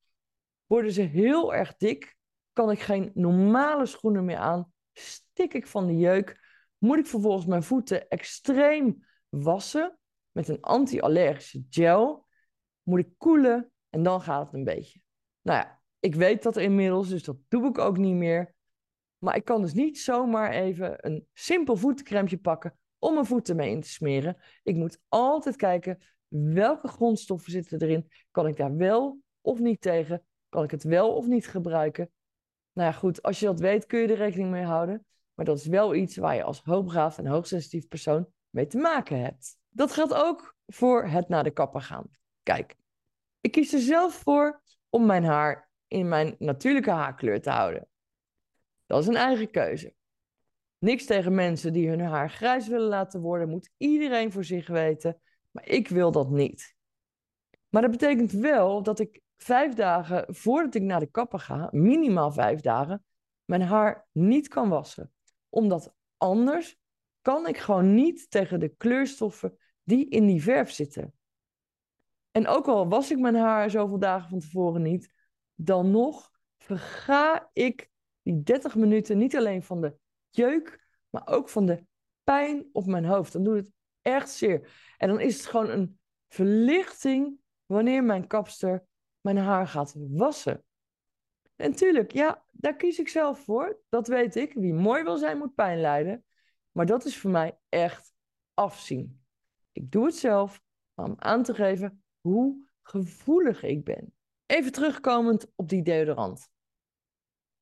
worden 0.72 0.92
ze 0.92 1.02
heel 1.02 1.54
erg 1.54 1.76
dik. 1.76 2.16
Kan 2.52 2.70
ik 2.70 2.80
geen 2.80 3.10
normale 3.14 3.86
schoenen 3.86 4.24
meer 4.24 4.36
aan, 4.36 4.72
stik 4.92 5.54
ik 5.54 5.66
van 5.66 5.86
de 5.86 5.96
jeuk. 5.96 6.40
Moet 6.78 6.98
ik 6.98 7.06
vervolgens 7.06 7.46
mijn 7.46 7.62
voeten 7.62 8.08
extreem 8.08 9.06
wassen 9.28 9.98
met 10.30 10.48
een 10.48 10.60
anti-allergische 10.60 11.64
gel. 11.70 12.26
Moet 12.82 12.98
ik 12.98 13.08
koelen 13.18 13.72
en 13.88 14.02
dan 14.02 14.20
gaat 14.20 14.44
het 14.44 14.54
een 14.54 14.64
beetje. 14.64 15.00
Nou 15.42 15.58
ja, 15.58 15.80
ik 16.00 16.14
weet 16.14 16.42
dat 16.42 16.56
inmiddels, 16.56 17.08
dus 17.08 17.24
dat 17.24 17.36
doe 17.48 17.68
ik 17.68 17.78
ook 17.78 17.96
niet 17.96 18.14
meer. 18.14 18.54
Maar 19.18 19.36
ik 19.36 19.44
kan 19.44 19.62
dus 19.62 19.72
niet 19.72 19.98
zomaar 19.98 20.50
even 20.50 21.06
een 21.06 21.26
simpel 21.32 21.76
voetencrème 21.76 22.38
pakken 22.38 22.78
om 22.98 23.14
mijn 23.14 23.26
voeten 23.26 23.56
mee 23.56 23.70
in 23.70 23.80
te 23.80 23.88
smeren. 23.88 24.36
Ik 24.62 24.76
moet 24.76 25.00
altijd 25.08 25.56
kijken 25.56 26.02
welke 26.28 26.88
grondstoffen 26.88 27.52
zitten 27.52 27.82
erin. 27.82 28.10
Kan 28.30 28.46
ik 28.46 28.56
daar 28.56 28.76
wel 28.76 29.18
of 29.40 29.58
niet 29.58 29.80
tegen? 29.80 30.26
Kan 30.52 30.64
ik 30.64 30.70
het 30.70 30.82
wel 30.82 31.14
of 31.14 31.26
niet 31.26 31.46
gebruiken? 31.48 32.10
Nou 32.72 32.90
ja, 32.90 32.94
goed, 32.98 33.22
als 33.22 33.40
je 33.40 33.46
dat 33.46 33.60
weet 33.60 33.86
kun 33.86 34.00
je 34.00 34.08
er 34.08 34.16
rekening 34.16 34.50
mee 34.50 34.64
houden. 34.64 35.06
Maar 35.34 35.44
dat 35.44 35.58
is 35.58 35.66
wel 35.66 35.94
iets 35.94 36.16
waar 36.16 36.34
je 36.34 36.42
als 36.42 36.62
hoogbegaafd 36.62 37.18
en 37.18 37.26
hoogsensitief 37.26 37.88
persoon 37.88 38.26
mee 38.50 38.66
te 38.66 38.78
maken 38.78 39.20
hebt. 39.22 39.56
Dat 39.68 39.92
geldt 39.92 40.14
ook 40.14 40.56
voor 40.66 41.06
het 41.06 41.28
naar 41.28 41.44
de 41.44 41.50
kapper 41.50 41.80
gaan. 41.80 42.10
Kijk, 42.42 42.76
ik 43.40 43.50
kies 43.50 43.72
er 43.72 43.80
zelf 43.80 44.14
voor 44.14 44.62
om 44.88 45.06
mijn 45.06 45.24
haar 45.24 45.70
in 45.86 46.08
mijn 46.08 46.36
natuurlijke 46.38 46.90
haarkleur 46.90 47.40
te 47.40 47.50
houden. 47.50 47.88
Dat 48.86 49.02
is 49.02 49.06
een 49.06 49.16
eigen 49.16 49.50
keuze. 49.50 49.94
Niks 50.78 51.04
tegen 51.04 51.34
mensen 51.34 51.72
die 51.72 51.88
hun 51.88 52.00
haar 52.00 52.30
grijs 52.30 52.68
willen 52.68 52.88
laten 52.88 53.20
worden, 53.20 53.48
moet 53.48 53.70
iedereen 53.76 54.32
voor 54.32 54.44
zich 54.44 54.68
weten, 54.68 55.20
maar 55.50 55.68
ik 55.68 55.88
wil 55.88 56.10
dat 56.10 56.30
niet. 56.30 56.74
Maar 57.68 57.82
dat 57.82 57.90
betekent 57.90 58.32
wel 58.32 58.82
dat 58.82 58.98
ik 58.98 59.22
vijf 59.42 59.74
dagen 59.74 60.34
voordat 60.34 60.74
ik 60.74 60.82
naar 60.82 61.00
de 61.00 61.10
kapper 61.10 61.38
ga, 61.38 61.68
minimaal 61.70 62.32
vijf 62.32 62.60
dagen, 62.60 63.04
mijn 63.44 63.62
haar 63.62 64.06
niet 64.12 64.48
kan 64.48 64.68
wassen. 64.68 65.12
Omdat 65.48 65.94
anders 66.16 66.78
kan 67.20 67.46
ik 67.46 67.58
gewoon 67.58 67.94
niet 67.94 68.30
tegen 68.30 68.60
de 68.60 68.68
kleurstoffen 68.68 69.58
die 69.82 70.08
in 70.08 70.26
die 70.26 70.42
verf 70.42 70.70
zitten. 70.70 71.14
En 72.30 72.46
ook 72.46 72.68
al 72.68 72.88
was 72.88 73.10
ik 73.10 73.18
mijn 73.18 73.34
haar 73.34 73.70
zoveel 73.70 73.98
dagen 73.98 74.28
van 74.28 74.38
tevoren 74.38 74.82
niet, 74.82 75.12
dan 75.54 75.90
nog 75.90 76.30
verga 76.58 77.50
ik 77.52 77.90
die 78.22 78.42
30 78.42 78.74
minuten 78.74 79.18
niet 79.18 79.36
alleen 79.36 79.62
van 79.62 79.80
de 79.80 79.96
jeuk, 80.30 80.86
maar 81.10 81.26
ook 81.26 81.48
van 81.48 81.66
de 81.66 81.84
pijn 82.22 82.68
op 82.72 82.86
mijn 82.86 83.04
hoofd. 83.04 83.32
Dan 83.32 83.44
doet 83.44 83.56
het 83.56 83.72
echt 84.02 84.30
zeer. 84.30 84.70
En 84.96 85.08
dan 85.08 85.20
is 85.20 85.36
het 85.36 85.46
gewoon 85.46 85.70
een 85.70 85.98
verlichting 86.28 87.38
wanneer 87.66 88.04
mijn 88.04 88.26
kapster 88.26 88.86
mijn 89.22 89.36
haar 89.36 89.66
gaat 89.66 89.94
wassen. 89.96 90.64
En 91.56 91.74
tuurlijk, 91.74 92.12
ja, 92.12 92.44
daar 92.50 92.76
kies 92.76 92.98
ik 92.98 93.08
zelf 93.08 93.44
voor. 93.44 93.80
Dat 93.88 94.08
weet 94.08 94.36
ik. 94.36 94.52
Wie 94.52 94.74
mooi 94.74 95.02
wil 95.02 95.16
zijn, 95.16 95.38
moet 95.38 95.54
pijn 95.54 95.80
lijden. 95.80 96.24
Maar 96.72 96.86
dat 96.86 97.04
is 97.04 97.18
voor 97.18 97.30
mij 97.30 97.58
echt 97.68 98.12
afzien. 98.54 99.24
Ik 99.72 99.90
doe 99.90 100.04
het 100.04 100.16
zelf 100.16 100.62
om 100.94 101.14
aan 101.18 101.42
te 101.42 101.54
geven 101.54 102.04
hoe 102.20 102.68
gevoelig 102.82 103.62
ik 103.62 103.84
ben. 103.84 104.14
Even 104.46 104.72
terugkomend 104.72 105.52
op 105.56 105.68
die 105.68 105.82
deodorant. 105.82 106.50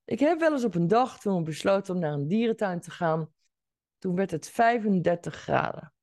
Ik 0.04 0.18
heb 0.18 0.38
wel 0.38 0.52
eens 0.52 0.64
op 0.64 0.74
een 0.74 0.88
dag 0.88 1.20
toen 1.20 1.38
ik 1.38 1.44
besloten 1.44 1.94
om 1.94 2.00
naar 2.00 2.12
een 2.12 2.28
dierentuin 2.28 2.80
te 2.80 2.90
gaan, 2.90 3.32
toen 3.98 4.14
werd 4.14 4.30
het 4.30 4.48
35 4.48 5.34
graden. 5.34 5.94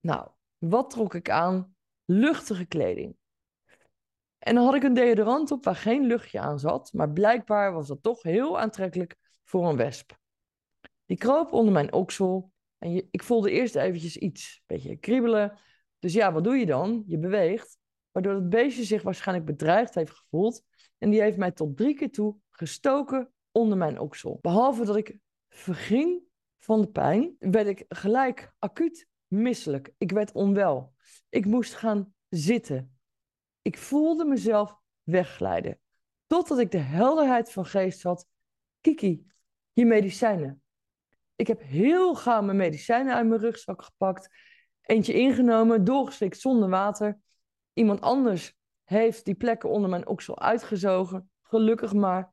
Nou, 0.00 0.30
wat 0.58 0.90
trok 0.90 1.14
ik 1.14 1.30
aan? 1.30 1.76
Luchtige 2.04 2.64
kleding. 2.64 3.16
En 4.44 4.54
dan 4.54 4.64
had 4.64 4.74
ik 4.74 4.82
een 4.82 4.94
deodorant 4.94 5.50
op 5.50 5.64
waar 5.64 5.76
geen 5.76 6.06
luchtje 6.06 6.40
aan 6.40 6.58
zat, 6.58 6.92
maar 6.92 7.10
blijkbaar 7.12 7.72
was 7.72 7.86
dat 7.86 8.02
toch 8.02 8.22
heel 8.22 8.60
aantrekkelijk 8.60 9.16
voor 9.44 9.68
een 9.68 9.76
wesp. 9.76 10.18
Die 11.04 11.16
kroop 11.16 11.52
onder 11.52 11.72
mijn 11.72 11.92
oksel 11.92 12.52
en 12.78 13.08
ik 13.10 13.22
voelde 13.22 13.50
eerst 13.50 13.74
eventjes 13.76 14.16
iets, 14.16 14.56
een 14.56 14.76
beetje 14.76 14.96
kriebelen. 14.96 15.58
Dus 15.98 16.12
ja, 16.12 16.32
wat 16.32 16.44
doe 16.44 16.56
je 16.56 16.66
dan? 16.66 17.04
Je 17.06 17.18
beweegt, 17.18 17.78
waardoor 18.10 18.34
het 18.34 18.48
beestje 18.48 18.84
zich 18.84 19.02
waarschijnlijk 19.02 19.46
bedreigd 19.46 19.94
heeft 19.94 20.12
gevoeld. 20.12 20.62
En 20.98 21.10
die 21.10 21.20
heeft 21.20 21.36
mij 21.36 21.50
tot 21.50 21.76
drie 21.76 21.94
keer 21.94 22.10
toe 22.10 22.36
gestoken 22.50 23.32
onder 23.52 23.78
mijn 23.78 23.98
oksel. 23.98 24.38
Behalve 24.42 24.84
dat 24.84 24.96
ik 24.96 25.18
verging 25.48 26.22
van 26.58 26.80
de 26.80 26.88
pijn, 26.88 27.36
werd 27.38 27.66
ik 27.66 27.84
gelijk 27.88 28.52
acuut 28.58 29.08
misselijk. 29.26 29.94
Ik 29.98 30.10
werd 30.10 30.32
onwel. 30.32 30.94
Ik 31.28 31.46
moest 31.46 31.74
gaan 31.74 32.14
zitten. 32.28 32.93
Ik 33.64 33.78
voelde 33.78 34.24
mezelf 34.24 34.76
wegglijden. 35.02 35.80
Totdat 36.26 36.58
ik 36.58 36.70
de 36.70 36.78
helderheid 36.78 37.52
van 37.52 37.66
geest 37.66 38.02
had. 38.02 38.26
Kiki, 38.80 39.26
je 39.72 39.84
medicijnen. 39.84 40.62
Ik 41.36 41.46
heb 41.46 41.62
heel 41.62 42.14
gauw 42.14 42.42
mijn 42.42 42.56
medicijnen 42.56 43.14
uit 43.14 43.26
mijn 43.26 43.40
rugzak 43.40 43.82
gepakt. 43.82 44.28
Eentje 44.80 45.12
ingenomen, 45.12 45.84
doorgeslikt 45.84 46.40
zonder 46.40 46.68
water. 46.68 47.18
Iemand 47.72 48.00
anders 48.00 48.56
heeft 48.84 49.24
die 49.24 49.34
plekken 49.34 49.68
onder 49.68 49.90
mijn 49.90 50.06
oksel 50.06 50.40
uitgezogen. 50.40 51.30
Gelukkig 51.42 51.92
maar. 51.92 52.32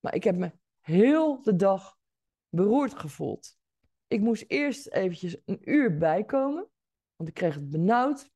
Maar 0.00 0.14
ik 0.14 0.24
heb 0.24 0.36
me 0.36 0.52
heel 0.80 1.42
de 1.42 1.56
dag 1.56 1.96
beroerd 2.48 2.94
gevoeld. 2.94 3.56
Ik 4.06 4.20
moest 4.20 4.44
eerst 4.46 4.88
eventjes 4.88 5.36
een 5.44 5.70
uur 5.70 5.96
bijkomen, 5.96 6.68
want 7.16 7.28
ik 7.28 7.34
kreeg 7.34 7.54
het 7.54 7.70
benauwd. 7.70 8.30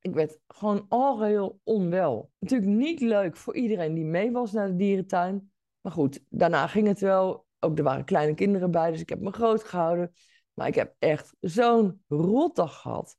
Ik 0.00 0.14
werd 0.14 0.38
gewoon 0.48 0.86
al 0.88 1.22
heel 1.22 1.60
onwel. 1.64 2.30
Natuurlijk 2.38 2.70
niet 2.70 3.00
leuk 3.00 3.36
voor 3.36 3.54
iedereen 3.54 3.94
die 3.94 4.04
mee 4.04 4.30
was 4.30 4.52
naar 4.52 4.66
de 4.66 4.76
dierentuin. 4.76 5.52
Maar 5.80 5.92
goed, 5.92 6.24
daarna 6.28 6.66
ging 6.66 6.86
het 6.86 7.00
wel. 7.00 7.46
Ook 7.58 7.78
er 7.78 7.84
waren 7.84 8.04
kleine 8.04 8.34
kinderen 8.34 8.70
bij, 8.70 8.90
dus 8.90 9.00
ik 9.00 9.08
heb 9.08 9.20
me 9.20 9.32
groot 9.32 9.64
gehouden. 9.64 10.12
Maar 10.54 10.66
ik 10.66 10.74
heb 10.74 10.94
echt 10.98 11.34
zo'n 11.40 12.04
rotdag 12.08 12.80
gehad. 12.80 13.18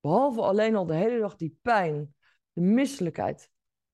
Behalve 0.00 0.40
alleen 0.40 0.76
al 0.76 0.86
de 0.86 0.94
hele 0.94 1.18
dag 1.18 1.36
die 1.36 1.58
pijn, 1.62 2.14
de 2.52 2.60
misselijkheid, 2.60 3.50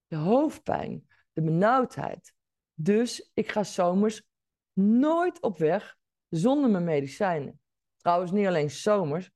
de 0.07 0.15
hoofdpijn, 0.15 1.07
de 1.33 1.41
benauwdheid. 1.41 2.33
Dus 2.73 3.31
ik 3.33 3.51
ga 3.51 3.63
zomers 3.63 4.27
nooit 4.73 5.41
op 5.41 5.57
weg 5.57 5.97
zonder 6.29 6.69
mijn 6.69 6.83
medicijnen. 6.83 7.61
Trouwens, 7.97 8.31
niet 8.31 8.47
alleen 8.47 8.69
zomers, 8.69 9.31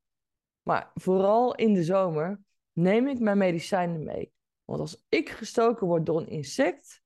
maar 0.62 0.92
vooral 0.94 1.56
in 1.56 1.74
de 1.74 1.84
zomer 1.84 2.42
neem 2.74 3.08
ik 3.08 3.20
mijn 3.20 3.38
medicijnen 3.38 4.04
mee. 4.04 4.34
Want 4.66 4.80
als 4.80 5.06
ik 5.10 5.30
gestoken 5.30 5.88
word 5.88 6.06
door 6.06 6.20
een 6.20 6.28
insect, 6.28 7.02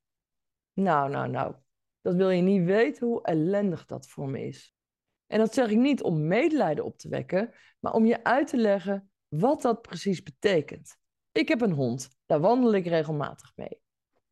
nou, 0.73 1.09
nou, 1.09 1.29
nou, 1.29 1.55
dat 2.01 2.15
wil 2.15 2.29
je 2.29 2.41
niet 2.41 2.63
weten 2.63 3.07
hoe 3.07 3.23
ellendig 3.23 3.85
dat 3.85 4.07
voor 4.07 4.29
me 4.29 4.45
is. 4.45 4.75
En 5.27 5.39
dat 5.39 5.53
zeg 5.53 5.69
ik 5.69 5.77
niet 5.77 6.03
om 6.03 6.27
medelijden 6.27 6.85
op 6.85 6.97
te 6.97 7.09
wekken, 7.09 7.53
maar 7.79 7.93
om 7.93 8.05
je 8.05 8.23
uit 8.23 8.47
te 8.47 8.57
leggen 8.57 9.11
wat 9.27 9.61
dat 9.61 9.81
precies 9.81 10.23
betekent. 10.23 10.97
Ik 11.31 11.47
heb 11.47 11.61
een 11.61 11.71
hond, 11.71 12.09
daar 12.25 12.39
wandel 12.39 12.73
ik 12.73 12.85
regelmatig 12.85 13.51
mee. 13.55 13.81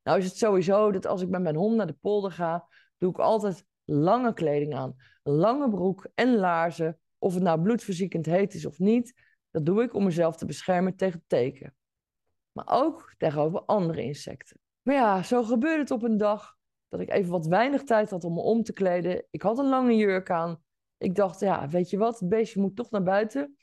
Nou 0.03 0.17
is 0.17 0.25
het 0.25 0.37
sowieso 0.37 0.91
dat 0.91 1.05
als 1.05 1.21
ik 1.21 1.29
met 1.29 1.41
mijn 1.41 1.55
hond 1.55 1.75
naar 1.75 1.87
de 1.87 1.97
polder 2.01 2.31
ga, 2.31 2.67
doe 2.97 3.09
ik 3.09 3.19
altijd 3.19 3.65
lange 3.83 4.33
kleding 4.33 4.75
aan. 4.75 4.95
Lange 5.23 5.69
broek 5.69 6.07
en 6.15 6.35
laarzen, 6.35 6.99
of 7.17 7.33
het 7.33 7.43
nou 7.43 7.61
bloedverziekend 7.61 8.25
heet 8.25 8.53
is 8.53 8.65
of 8.65 8.79
niet. 8.79 9.13
Dat 9.55 9.65
doe 9.65 9.83
ik 9.83 9.93
om 9.93 10.03
mezelf 10.03 10.35
te 10.35 10.45
beschermen 10.45 10.95
tegen 10.95 11.23
teken. 11.27 11.75
Maar 12.51 12.65
ook 12.67 13.13
tegenover 13.17 13.61
andere 13.61 14.01
insecten. 14.01 14.59
Maar 14.81 14.95
ja, 14.95 15.23
zo 15.23 15.43
gebeurde 15.43 15.81
het 15.81 15.91
op 15.91 16.03
een 16.03 16.17
dag 16.17 16.55
dat 16.87 16.99
ik 16.99 17.09
even 17.09 17.31
wat 17.31 17.45
weinig 17.45 17.83
tijd 17.83 18.09
had 18.09 18.23
om 18.23 18.33
me 18.33 18.41
om 18.41 18.63
te 18.63 18.73
kleden. 18.73 19.25
Ik 19.29 19.41
had 19.41 19.57
een 19.57 19.69
lange 19.69 19.95
jurk 19.95 20.29
aan. 20.29 20.63
Ik 20.97 21.15
dacht, 21.15 21.39
ja, 21.39 21.67
weet 21.67 21.89
je 21.89 21.97
wat, 21.97 22.19
het 22.19 22.29
beestje 22.29 22.61
moet 22.61 22.75
toch 22.75 22.89
naar 22.91 23.03
buiten. 23.03 23.57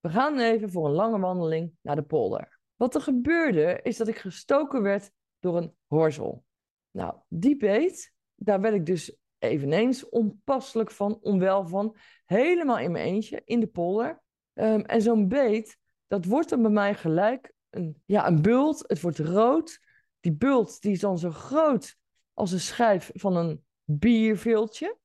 We 0.00 0.08
gaan 0.08 0.38
even 0.38 0.70
voor 0.70 0.86
een 0.86 0.94
lange 0.94 1.18
wandeling 1.18 1.72
naar 1.80 1.96
de 1.96 2.02
polder. 2.02 2.60
Wat 2.76 2.94
er 2.94 3.00
gebeurde, 3.00 3.80
is 3.82 3.96
dat 3.96 4.08
ik 4.08 4.18
gestoken 4.18 4.82
werd 4.82 5.10
door 5.38 5.56
een 5.56 5.74
horzel. 5.86 6.44
Nou, 6.90 7.14
die 7.28 7.56
beet, 7.56 8.12
daar 8.34 8.60
werd 8.60 8.74
ik 8.74 8.86
dus 8.86 9.16
eveneens 9.38 10.08
onpasselijk 10.08 10.90
van, 10.90 11.18
onwel 11.20 11.66
van. 11.66 11.96
Helemaal 12.24 12.78
in 12.78 12.92
mijn 12.92 13.04
eentje, 13.04 13.42
in 13.44 13.60
de 13.60 13.68
polder. 13.68 14.26
Ehm, 14.58 14.80
en 14.80 15.02
zo'n 15.02 15.28
beet, 15.28 15.78
dat 16.06 16.24
wordt 16.24 16.48
dan 16.48 16.62
bij 16.62 16.70
mij 16.70 16.94
gelijk 16.94 17.52
een, 17.70 18.02
ja, 18.06 18.26
een 18.26 18.42
bult. 18.42 18.84
Het 18.86 19.00
wordt 19.00 19.18
rood. 19.18 19.80
Die 20.20 20.32
bult 20.32 20.80
die 20.80 20.92
is 20.92 21.00
dan 21.00 21.18
zo 21.18 21.30
groot 21.30 21.96
als 22.32 22.52
een 22.52 22.60
schijf 22.60 23.10
van 23.14 23.36
een 23.36 23.64
bierveeltje. 23.84 24.98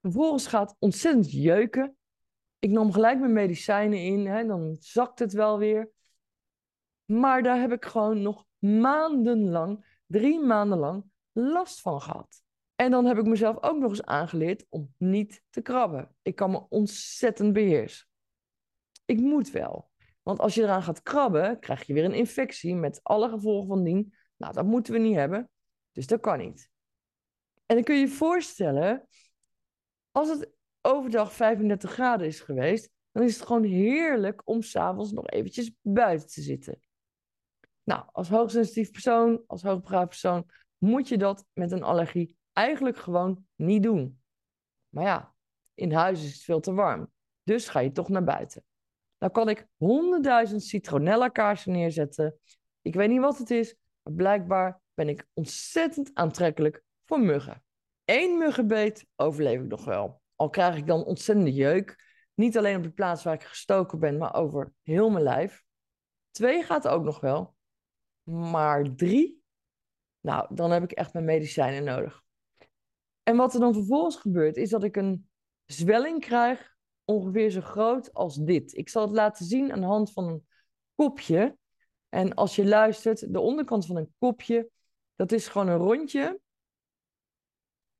Vervolgens 0.00 0.46
gaat 0.46 0.76
ontzettend 0.78 1.32
jeuken. 1.32 1.96
Ik 2.58 2.70
nam 2.70 2.92
gelijk 2.92 3.18
mijn 3.18 3.32
medicijnen 3.32 3.98
in, 3.98 4.26
hè, 4.26 4.46
dan 4.46 4.76
zakt 4.78 5.18
het 5.18 5.32
wel 5.32 5.58
weer. 5.58 5.90
Maar 7.04 7.42
daar 7.42 7.60
heb 7.60 7.72
ik 7.72 7.84
gewoon 7.84 8.22
nog 8.22 8.46
maandenlang, 8.58 10.00
drie 10.06 10.40
maanden 10.40 10.78
lang, 10.78 11.04
last 11.32 11.80
van 11.80 12.00
gehad. 12.00 12.42
En 12.74 12.90
dan 12.90 13.04
heb 13.04 13.18
ik 13.18 13.26
mezelf 13.26 13.62
ook 13.62 13.78
nog 13.78 13.90
eens 13.90 14.04
aangeleerd 14.04 14.66
om 14.68 14.94
niet 14.98 15.42
te 15.50 15.60
krabben. 15.60 16.14
Ik 16.22 16.36
kan 16.36 16.50
me 16.50 16.68
ontzettend 16.68 17.52
beheersen. 17.52 18.08
Ik 19.10 19.20
moet 19.20 19.50
wel. 19.50 19.90
Want 20.22 20.38
als 20.38 20.54
je 20.54 20.62
eraan 20.62 20.82
gaat 20.82 21.02
krabben, 21.02 21.58
krijg 21.58 21.86
je 21.86 21.92
weer 21.92 22.04
een 22.04 22.14
infectie 22.14 22.74
met 22.74 23.00
alle 23.02 23.28
gevolgen 23.28 23.68
van 23.68 23.84
dien. 23.84 24.14
Nou, 24.36 24.52
dat 24.52 24.64
moeten 24.64 24.92
we 24.92 24.98
niet 24.98 25.14
hebben. 25.14 25.50
Dus 25.92 26.06
dat 26.06 26.20
kan 26.20 26.38
niet. 26.38 26.70
En 27.66 27.74
dan 27.74 27.84
kun 27.84 27.94
je 27.94 28.00
je 28.00 28.08
voorstellen, 28.08 29.08
als 30.10 30.28
het 30.28 30.50
overdag 30.80 31.32
35 31.32 31.92
graden 31.92 32.26
is 32.26 32.40
geweest, 32.40 32.90
dan 33.12 33.22
is 33.22 33.36
het 33.36 33.46
gewoon 33.46 33.64
heerlijk 33.64 34.42
om 34.44 34.62
s'avonds 34.62 35.12
nog 35.12 35.26
eventjes 35.26 35.72
buiten 35.82 36.28
te 36.28 36.42
zitten. 36.42 36.80
Nou, 37.82 38.04
als 38.12 38.28
hoogsensitief 38.28 38.90
persoon, 38.90 39.42
als 39.46 39.62
hoogbegaafd 39.62 40.08
persoon, 40.08 40.50
moet 40.78 41.08
je 41.08 41.18
dat 41.18 41.46
met 41.52 41.72
een 41.72 41.82
allergie 41.82 42.36
eigenlijk 42.52 42.96
gewoon 42.96 43.46
niet 43.54 43.82
doen. 43.82 44.20
Maar 44.88 45.04
ja, 45.04 45.34
in 45.74 45.92
huis 45.92 46.24
is 46.24 46.32
het 46.32 46.42
veel 46.42 46.60
te 46.60 46.72
warm. 46.72 47.12
Dus 47.42 47.68
ga 47.68 47.80
je 47.80 47.92
toch 47.92 48.08
naar 48.08 48.24
buiten. 48.24 48.64
Dan 49.20 49.30
kan 49.30 49.48
ik 49.48 49.66
honderdduizend 49.76 50.62
citronella 50.62 51.28
kaarsen 51.28 51.72
neerzetten. 51.72 52.38
Ik 52.82 52.94
weet 52.94 53.08
niet 53.08 53.20
wat 53.20 53.38
het 53.38 53.50
is, 53.50 53.74
maar 54.02 54.14
blijkbaar 54.14 54.80
ben 54.94 55.08
ik 55.08 55.26
ontzettend 55.32 56.10
aantrekkelijk 56.14 56.82
voor 57.04 57.20
muggen. 57.20 57.64
Eén 58.04 58.38
muggenbeet 58.38 59.06
overleef 59.16 59.60
ik 59.60 59.68
nog 59.68 59.84
wel. 59.84 60.22
Al 60.36 60.50
krijg 60.50 60.76
ik 60.76 60.86
dan 60.86 61.04
ontzettende 61.04 61.52
jeuk. 61.52 62.18
Niet 62.34 62.58
alleen 62.58 62.76
op 62.76 62.82
de 62.82 62.90
plaats 62.90 63.22
waar 63.22 63.34
ik 63.34 63.42
gestoken 63.42 63.98
ben, 63.98 64.18
maar 64.18 64.34
over 64.34 64.72
heel 64.82 65.10
mijn 65.10 65.24
lijf. 65.24 65.62
Twee 66.30 66.62
gaat 66.62 66.88
ook 66.88 67.04
nog 67.04 67.20
wel. 67.20 67.54
Maar 68.22 68.94
drie, 68.94 69.42
nou, 70.20 70.54
dan 70.54 70.70
heb 70.70 70.82
ik 70.82 70.92
echt 70.92 71.12
mijn 71.12 71.24
medicijnen 71.24 71.84
nodig. 71.84 72.22
En 73.22 73.36
wat 73.36 73.54
er 73.54 73.60
dan 73.60 73.74
vervolgens 73.74 74.16
gebeurt, 74.16 74.56
is 74.56 74.70
dat 74.70 74.84
ik 74.84 74.96
een 74.96 75.28
zwelling 75.64 76.20
krijg, 76.20 76.76
ongeveer 77.10 77.50
zo 77.50 77.60
groot 77.60 78.14
als 78.14 78.36
dit. 78.36 78.76
Ik 78.76 78.88
zal 78.88 79.02
het 79.02 79.10
laten 79.10 79.44
zien 79.44 79.72
aan 79.72 79.80
de 79.80 79.86
hand 79.86 80.12
van 80.12 80.28
een 80.28 80.46
kopje. 80.94 81.56
En 82.08 82.34
als 82.34 82.56
je 82.56 82.66
luistert, 82.66 83.32
de 83.32 83.40
onderkant 83.40 83.86
van 83.86 83.96
een 83.96 84.14
kopje, 84.18 84.70
dat 85.14 85.32
is 85.32 85.48
gewoon 85.48 85.68
een 85.68 85.76
rondje. 85.76 86.40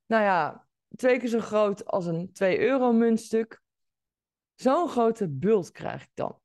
Nou 0.07 0.23
ja, 0.23 0.67
twee 0.97 1.19
keer 1.19 1.29
zo 1.29 1.41
groot 1.41 1.85
als 1.85 2.07
een 2.07 2.33
2 2.33 2.61
euro 2.61 2.93
muntstuk. 2.93 3.63
Zo'n 4.55 4.89
grote 4.89 5.29
bult 5.29 5.71
krijg 5.71 6.03
ik 6.03 6.11
dan. 6.15 6.39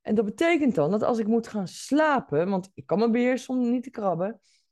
En 0.00 0.14
dat 0.14 0.24
betekent 0.24 0.74
dan 0.74 0.90
dat 0.90 1.02
als 1.02 1.18
ik 1.18 1.26
moet 1.26 1.48
gaan 1.48 1.68
slapen, 1.68 2.48
want 2.48 2.70
ik 2.74 2.86
kan 2.86 2.98
me 2.98 3.10
beheersen 3.10 3.54
om 3.54 3.70
niet 3.70 3.82
te 3.82 3.90
krabben, 3.90 4.28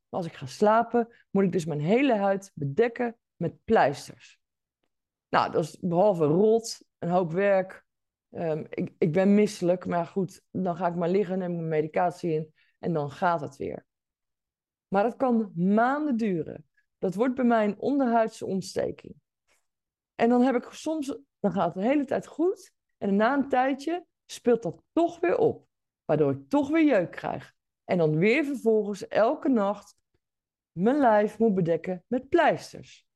maar 0.08 0.20
als 0.20 0.26
ik 0.26 0.32
ga 0.32 0.46
slapen, 0.46 1.08
moet 1.30 1.44
ik 1.44 1.52
dus 1.52 1.64
mijn 1.64 1.80
hele 1.80 2.14
huid 2.14 2.50
bedekken 2.54 3.16
met 3.36 3.64
pleisters. 3.64 4.40
Nou, 5.34 5.50
dat 5.50 5.64
is 5.64 5.78
behalve 5.80 6.24
rot, 6.24 6.82
een 6.98 7.08
hoop 7.08 7.32
werk. 7.32 7.84
Um, 8.30 8.66
ik, 8.70 8.94
ik 8.98 9.12
ben 9.12 9.34
misselijk, 9.34 9.86
maar 9.86 10.06
goed, 10.06 10.42
dan 10.50 10.76
ga 10.76 10.86
ik 10.86 10.94
maar 10.94 11.08
liggen, 11.08 11.38
neem 11.38 11.54
mijn 11.54 11.68
medicatie 11.68 12.32
in 12.32 12.54
en 12.78 12.92
dan 12.92 13.10
gaat 13.10 13.40
het 13.40 13.56
weer. 13.56 13.86
Maar 14.88 15.02
dat 15.02 15.16
kan 15.16 15.52
maanden 15.54 16.16
duren. 16.16 16.68
Dat 16.98 17.14
wordt 17.14 17.34
bij 17.34 17.44
mij 17.44 17.64
een 17.64 17.78
onderhuidse 17.78 18.46
ontsteking. 18.46 19.14
En 20.14 20.28
dan 20.28 20.42
heb 20.42 20.54
ik 20.54 20.68
soms, 20.70 21.18
dan 21.40 21.52
gaat 21.52 21.74
het 21.74 21.82
de 21.82 21.88
hele 21.88 22.04
tijd 22.04 22.26
goed. 22.26 22.72
En 22.98 23.16
na 23.16 23.34
een 23.34 23.48
tijdje 23.48 24.06
speelt 24.26 24.62
dat 24.62 24.82
toch 24.92 25.20
weer 25.20 25.36
op. 25.36 25.66
Waardoor 26.04 26.30
ik 26.30 26.48
toch 26.48 26.68
weer 26.68 26.84
jeuk 26.84 27.10
krijg. 27.10 27.54
En 27.84 27.98
dan 27.98 28.18
weer 28.18 28.44
vervolgens 28.44 29.08
elke 29.08 29.48
nacht 29.48 29.96
mijn 30.72 30.98
lijf 30.98 31.38
moet 31.38 31.54
bedekken 31.54 32.04
met 32.06 32.28
pleisters. 32.28 33.06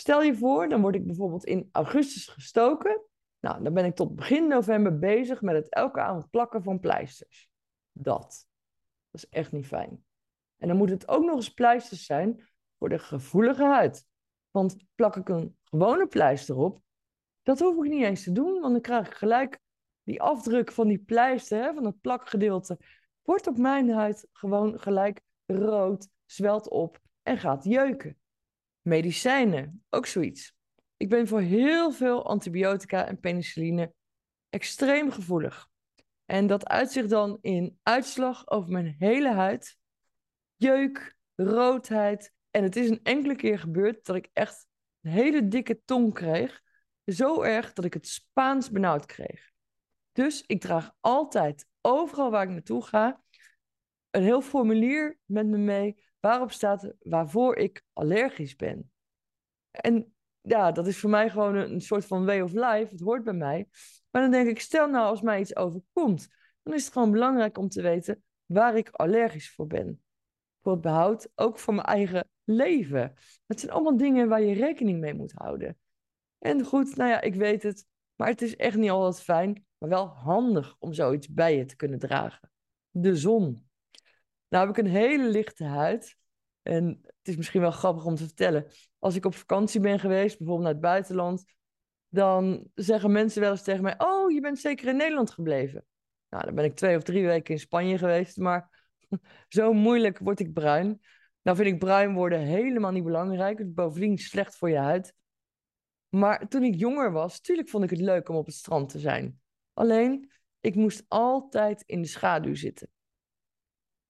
Stel 0.00 0.22
je 0.22 0.34
voor, 0.34 0.68
dan 0.68 0.80
word 0.80 0.94
ik 0.94 1.06
bijvoorbeeld 1.06 1.44
in 1.44 1.68
augustus 1.72 2.26
gestoken. 2.26 3.02
Nou, 3.40 3.62
dan 3.62 3.74
ben 3.74 3.84
ik 3.84 3.94
tot 3.94 4.14
begin 4.14 4.48
november 4.48 4.98
bezig 4.98 5.42
met 5.42 5.54
het 5.54 5.68
elke 5.68 6.00
avond 6.00 6.30
plakken 6.30 6.62
van 6.62 6.80
pleisters. 6.80 7.50
Dat. 7.92 8.46
Is 9.10 9.28
echt 9.28 9.52
niet 9.52 9.66
fijn. 9.66 10.04
En 10.56 10.68
dan 10.68 10.76
moet 10.76 10.90
het 10.90 11.08
ook 11.08 11.24
nog 11.24 11.36
eens 11.36 11.54
pleisters 11.54 12.04
zijn 12.04 12.48
voor 12.78 12.88
de 12.88 12.98
gevoelige 12.98 13.64
huid. 13.64 14.06
Want 14.50 14.76
plak 14.94 15.16
ik 15.16 15.28
een 15.28 15.56
gewone 15.64 16.06
pleister 16.06 16.56
op, 16.56 16.80
dat 17.42 17.58
hoef 17.58 17.84
ik 17.84 17.90
niet 17.90 18.04
eens 18.04 18.24
te 18.24 18.32
doen, 18.32 18.60
want 18.60 18.72
dan 18.72 18.80
krijg 18.80 19.06
ik 19.06 19.14
gelijk 19.14 19.60
die 20.02 20.22
afdruk 20.22 20.72
van 20.72 20.88
die 20.88 20.98
pleister, 20.98 21.62
hè, 21.62 21.74
van 21.74 21.84
het 21.84 22.00
plakgedeelte, 22.00 22.78
wordt 23.22 23.46
op 23.46 23.56
mijn 23.56 23.90
huid 23.90 24.28
gewoon 24.32 24.80
gelijk 24.80 25.20
rood, 25.46 26.08
zwelt 26.24 26.68
op 26.68 27.00
en 27.22 27.38
gaat 27.38 27.64
jeuken. 27.64 28.19
Medicijnen, 28.80 29.84
ook 29.90 30.06
zoiets. 30.06 30.54
Ik 30.96 31.08
ben 31.08 31.28
voor 31.28 31.40
heel 31.40 31.92
veel 31.92 32.26
antibiotica 32.26 33.06
en 33.06 33.20
penicilline 33.20 33.94
extreem 34.48 35.10
gevoelig. 35.10 35.68
En 36.24 36.46
dat 36.46 36.68
uitzicht 36.68 37.08
dan 37.10 37.38
in 37.40 37.78
uitslag 37.82 38.50
over 38.50 38.70
mijn 38.70 38.94
hele 38.98 39.32
huid, 39.32 39.76
jeuk, 40.56 41.16
roodheid. 41.34 42.32
En 42.50 42.62
het 42.62 42.76
is 42.76 42.90
een 42.90 43.00
enkele 43.02 43.36
keer 43.36 43.58
gebeurd 43.58 44.06
dat 44.06 44.16
ik 44.16 44.28
echt 44.32 44.66
een 45.00 45.10
hele 45.10 45.48
dikke 45.48 45.80
tong 45.84 46.14
kreeg. 46.14 46.60
Zo 47.04 47.42
erg 47.42 47.72
dat 47.72 47.84
ik 47.84 47.94
het 47.94 48.08
Spaans 48.08 48.70
benauwd 48.70 49.06
kreeg. 49.06 49.50
Dus 50.12 50.44
ik 50.46 50.60
draag 50.60 50.90
altijd, 51.00 51.66
overal 51.80 52.30
waar 52.30 52.42
ik 52.42 52.50
naartoe 52.50 52.84
ga, 52.84 53.22
een 54.10 54.22
heel 54.22 54.40
formulier 54.40 55.18
met 55.24 55.46
me 55.46 55.56
mee 55.56 56.04
waarop 56.20 56.52
staat 56.52 56.92
waarvoor 57.00 57.56
ik 57.56 57.82
allergisch 57.92 58.56
ben. 58.56 58.90
En 59.70 60.14
ja, 60.40 60.72
dat 60.72 60.86
is 60.86 60.98
voor 60.98 61.10
mij 61.10 61.30
gewoon 61.30 61.54
een, 61.54 61.80
soort 61.80 62.06
van 62.06 62.24
way 62.24 62.40
of 62.40 62.52
life. 62.52 62.86
Het 62.90 63.00
hoort 63.00 63.24
bij 63.24 63.32
mij. 63.32 63.68
Maar 64.10 64.22
dan 64.22 64.30
denk 64.30 64.48
ik, 64.48 64.60
stel 64.60 64.88
nou 64.88 65.06
als 65.06 65.20
mij 65.20 65.40
iets 65.40 65.56
overkomt, 65.56 66.28
dan 66.62 66.74
is 66.74 66.84
het 66.84 66.92
gewoon 66.92 67.10
belangrijk 67.10 67.58
om 67.58 67.68
te 67.68 67.82
weten 67.82 68.22
waar 68.46 68.76
ik 68.76 68.88
allergisch 68.88 69.50
voor 69.50 69.66
ben. 69.66 70.02
Voor 70.62 70.72
het 70.72 70.80
behoud, 70.80 71.28
ook 71.34 71.58
voor 71.58 71.74
mijn 71.74 71.86
eigen 71.86 72.28
leven. 72.44 73.14
Het 73.46 73.60
zijn 73.60 73.72
allemaal 73.72 73.96
dingen 73.96 74.28
waar 74.28 74.42
je 74.42 74.54
rekening 74.54 75.00
mee 75.00 75.14
moet 75.14 75.32
houden. 75.32 75.78
En 76.38 76.64
goed, 76.64 76.96
nou 76.96 77.10
ja, 77.10 77.20
ik 77.20 77.34
weet 77.34 77.62
het. 77.62 77.86
Maar 78.16 78.28
het 78.28 78.42
is 78.42 78.56
echt 78.56 78.76
niet 78.76 78.90
altijd 78.90 79.24
fijn, 79.24 79.66
maar 79.78 79.88
wel 79.88 80.06
handig 80.06 80.76
om 80.78 80.92
zoiets 80.92 81.28
bij 81.28 81.56
je 81.56 81.64
te 81.64 81.76
kunnen 81.76 81.98
dragen. 81.98 82.50
De 82.90 83.16
zon. 83.16 83.69
Nou 84.50 84.66
heb 84.66 84.78
ik 84.78 84.84
een 84.84 84.90
hele 84.90 85.28
lichte 85.28 85.64
huid. 85.64 86.16
En 86.62 87.00
het 87.02 87.28
is 87.28 87.36
misschien 87.36 87.60
wel 87.60 87.70
grappig 87.70 88.04
om 88.04 88.14
te 88.14 88.24
vertellen. 88.24 88.66
Als 88.98 89.14
ik 89.14 89.24
op 89.24 89.34
vakantie 89.34 89.80
ben 89.80 89.98
geweest, 89.98 90.38
bijvoorbeeld 90.38 90.64
naar 90.64 90.72
het 90.72 90.82
buitenland, 90.82 91.44
dan 92.08 92.68
zeggen 92.74 93.12
mensen 93.12 93.40
wel 93.40 93.50
eens 93.50 93.62
tegen 93.62 93.82
mij: 93.82 93.94
Oh, 93.98 94.30
je 94.30 94.40
bent 94.40 94.58
zeker 94.58 94.88
in 94.88 94.96
Nederland 94.96 95.30
gebleven. 95.30 95.84
Nou, 96.28 96.44
dan 96.44 96.54
ben 96.54 96.64
ik 96.64 96.74
twee 96.74 96.96
of 96.96 97.02
drie 97.02 97.26
weken 97.26 97.54
in 97.54 97.60
Spanje 97.60 97.98
geweest, 97.98 98.36
maar 98.36 98.86
zo 99.48 99.72
moeilijk 99.72 100.18
word 100.18 100.40
ik 100.40 100.52
bruin. 100.52 101.00
Nou 101.42 101.56
vind 101.56 101.68
ik 101.68 101.78
bruin 101.78 102.14
worden 102.14 102.40
helemaal 102.40 102.90
niet 102.90 103.04
belangrijk. 103.04 103.58
Het 103.58 103.66
is 103.66 103.74
bovendien 103.74 104.18
slecht 104.18 104.56
voor 104.56 104.70
je 104.70 104.78
huid. 104.78 105.14
Maar 106.08 106.48
toen 106.48 106.62
ik 106.62 106.74
jonger 106.74 107.12
was, 107.12 107.40
tuurlijk 107.40 107.68
vond 107.68 107.84
ik 107.84 107.90
het 107.90 108.00
leuk 108.00 108.28
om 108.28 108.36
op 108.36 108.46
het 108.46 108.54
strand 108.54 108.88
te 108.88 108.98
zijn. 108.98 109.40
Alleen, 109.72 110.32
ik 110.60 110.74
moest 110.74 111.04
altijd 111.08 111.82
in 111.86 112.02
de 112.02 112.08
schaduw 112.08 112.54
zitten. 112.54 112.88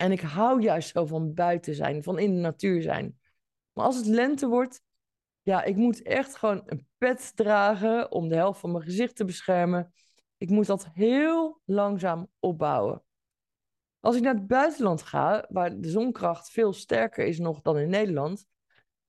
En 0.00 0.12
ik 0.12 0.20
hou 0.20 0.62
juist 0.62 0.90
zo 0.90 1.06
van 1.06 1.34
buiten 1.34 1.74
zijn, 1.74 2.02
van 2.02 2.18
in 2.18 2.34
de 2.34 2.40
natuur 2.40 2.82
zijn. 2.82 3.18
Maar 3.72 3.84
als 3.84 3.96
het 3.96 4.06
lente 4.06 4.48
wordt, 4.48 4.82
ja, 5.42 5.62
ik 5.62 5.76
moet 5.76 6.02
echt 6.02 6.36
gewoon 6.36 6.62
een 6.66 6.86
pet 6.98 7.32
dragen 7.36 8.12
om 8.12 8.28
de 8.28 8.34
helft 8.34 8.60
van 8.60 8.72
mijn 8.72 8.84
gezicht 8.84 9.16
te 9.16 9.24
beschermen. 9.24 9.94
Ik 10.36 10.50
moet 10.50 10.66
dat 10.66 10.88
heel 10.92 11.60
langzaam 11.64 12.28
opbouwen. 12.38 13.02
Als 14.00 14.16
ik 14.16 14.22
naar 14.22 14.34
het 14.34 14.46
buitenland 14.46 15.02
ga, 15.02 15.46
waar 15.48 15.80
de 15.80 15.90
zonkracht 15.90 16.50
veel 16.50 16.72
sterker 16.72 17.26
is 17.26 17.38
nog 17.38 17.60
dan 17.60 17.78
in 17.78 17.88
Nederland, 17.88 18.46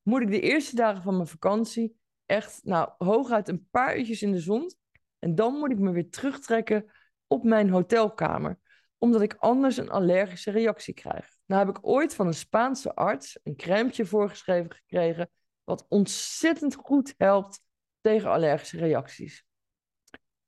moet 0.01 0.21
ik 0.21 0.29
de 0.29 0.41
eerste 0.41 0.75
dagen 0.75 1.01
van 1.01 1.15
mijn 1.15 1.27
vakantie 1.27 1.97
echt, 2.25 2.59
nou, 2.63 2.89
hooguit 2.97 3.47
een 3.47 3.67
paar 3.69 3.97
uurtjes 3.97 4.21
in 4.21 4.31
de 4.31 4.39
zon. 4.39 4.71
En 5.19 5.35
dan 5.35 5.53
moet 5.53 5.71
ik 5.71 5.79
me 5.79 5.91
weer 5.91 6.09
terugtrekken 6.09 6.91
op 7.27 7.43
mijn 7.43 7.69
hotelkamer 7.69 8.59
omdat 9.01 9.21
ik 9.21 9.33
anders 9.33 9.77
een 9.77 9.89
allergische 9.89 10.51
reactie 10.51 10.93
krijg. 10.93 11.35
Nou 11.45 11.65
heb 11.65 11.77
ik 11.77 11.87
ooit 11.87 12.15
van 12.15 12.27
een 12.27 12.33
Spaanse 12.33 12.95
arts 12.95 13.39
een 13.43 13.55
crème 13.55 14.05
voorgeschreven 14.05 14.73
gekregen, 14.73 15.29
wat 15.63 15.85
ontzettend 15.89 16.75
goed 16.75 17.13
helpt 17.17 17.61
tegen 18.01 18.31
allergische 18.31 18.77
reacties. 18.77 19.45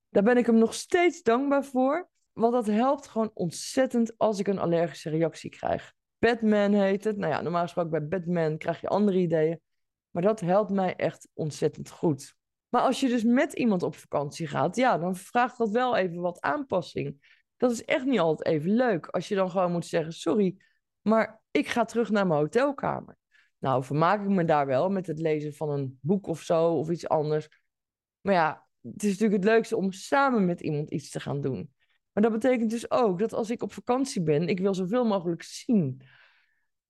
Daar 0.09 0.23
ben 0.23 0.37
ik 0.37 0.45
hem 0.45 0.57
nog 0.57 0.73
steeds 0.73 1.21
dankbaar 1.21 1.65
voor, 1.65 2.09
want 2.31 2.53
dat 2.53 2.65
helpt 2.65 3.07
gewoon 3.07 3.31
ontzettend 3.33 4.17
als 4.17 4.39
ik 4.39 4.47
een 4.47 4.59
allergische 4.59 5.09
reactie 5.09 5.49
krijg. 5.49 5.93
Batman 6.17 6.73
heet 6.73 7.03
het. 7.03 7.17
Nou 7.17 7.31
ja, 7.31 7.41
normaal 7.41 7.61
gesproken 7.61 7.91
bij 7.91 8.07
Batman 8.07 8.57
krijg 8.57 8.81
je 8.81 8.87
andere 8.87 9.17
ideeën. 9.17 9.61
Maar 10.09 10.23
dat 10.23 10.39
helpt 10.39 10.71
mij 10.71 10.95
echt 10.95 11.29
ontzettend 11.33 11.89
goed. 11.89 12.35
Maar 12.69 12.81
als 12.81 12.99
je 12.99 13.07
dus 13.07 13.23
met 13.23 13.53
iemand 13.53 13.83
op 13.83 13.95
vakantie 13.95 14.47
gaat, 14.47 14.75
ja, 14.75 14.97
dan 14.97 15.15
vraagt 15.15 15.57
dat 15.57 15.69
wel 15.69 15.95
even 15.95 16.21
wat 16.21 16.41
aanpassing. 16.41 17.41
Dat 17.63 17.71
is 17.71 17.85
echt 17.85 18.05
niet 18.05 18.19
altijd 18.19 18.55
even 18.55 18.71
leuk. 18.71 19.07
Als 19.07 19.27
je 19.27 19.35
dan 19.35 19.49
gewoon 19.49 19.71
moet 19.71 19.85
zeggen: 19.85 20.13
sorry, 20.13 20.57
maar 21.01 21.41
ik 21.51 21.67
ga 21.67 21.85
terug 21.85 22.09
naar 22.09 22.27
mijn 22.27 22.39
hotelkamer. 22.39 23.17
Nou, 23.59 23.83
vermaak 23.83 24.21
ik 24.21 24.29
me 24.29 24.45
daar 24.45 24.65
wel 24.65 24.89
met 24.89 25.07
het 25.07 25.19
lezen 25.19 25.53
van 25.53 25.69
een 25.69 25.97
boek 26.01 26.27
of 26.27 26.41
zo 26.41 26.67
of 26.67 26.89
iets 26.89 27.07
anders. 27.07 27.47
Maar 28.21 28.33
ja, 28.33 28.67
het 28.81 29.03
is 29.03 29.09
natuurlijk 29.09 29.43
het 29.43 29.51
leukste 29.51 29.75
om 29.75 29.91
samen 29.91 30.45
met 30.45 30.61
iemand 30.61 30.89
iets 30.89 31.09
te 31.09 31.19
gaan 31.19 31.41
doen. 31.41 31.73
Maar 32.11 32.23
dat 32.23 32.31
betekent 32.31 32.69
dus 32.69 32.91
ook 32.91 33.19
dat 33.19 33.33
als 33.33 33.49
ik 33.49 33.63
op 33.63 33.73
vakantie 33.73 34.23
ben, 34.23 34.47
ik 34.47 34.59
wil 34.59 34.73
zoveel 34.73 35.05
mogelijk 35.05 35.43
zien. 35.43 36.01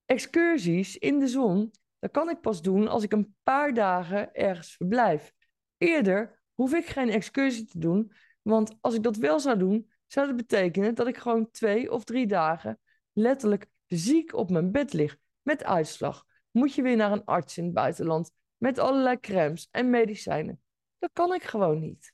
Excursies 0.06 0.98
in 0.98 1.20
de 1.20 1.28
zon, 1.28 1.72
dat 2.00 2.12
kan 2.12 2.30
ik 2.30 2.42
pas 2.42 2.62
doen 2.62 2.88
als 2.88 3.04
ik 3.04 3.14
een 3.14 3.36
paar 3.44 3.74
dagen 3.74 4.34
ergens 4.34 4.76
verblijf. 4.76 5.34
Eerder 5.78 6.42
hoef 6.54 6.74
ik 6.74 6.86
geen 6.86 7.10
excursie 7.10 7.66
te 7.66 7.80
doen, 7.80 8.12
want 8.42 8.78
als 8.82 8.96
ik 8.96 9.04
dat 9.04 9.16
wel 9.16 9.40
zou 9.40 9.58
doen, 9.58 9.92
zou 10.14 10.28
dat 10.28 10.36
betekenen 10.36 10.96
dat 10.96 11.08
ik 11.08 11.18
gewoon 11.18 11.52
twee 11.52 11.92
of 11.92 12.04
drie 12.04 12.28
dagen 12.28 12.80
letterlijk 13.14 13.68
ziek 13.88 14.34
op 14.34 14.50
mijn 14.50 14.72
bed 14.72 14.94
lig 14.94 15.18
met 15.42 15.64
uitslag. 15.64 16.26
Moet 16.52 16.74
je 16.74 16.82
weer 16.82 16.96
naar 16.96 17.12
een 17.12 17.26
arts 17.26 17.58
in 17.58 17.64
het 17.64 17.74
buitenland 17.74 18.32
met 18.58 18.78
allerlei 18.78 19.20
crèmes 19.20 19.68
en 19.72 19.90
medicijnen. 19.90 20.62
Dat 21.00 21.10
kan 21.14 21.34
ik 21.34 21.44
gewoon 21.44 21.80
niet. 21.80 22.14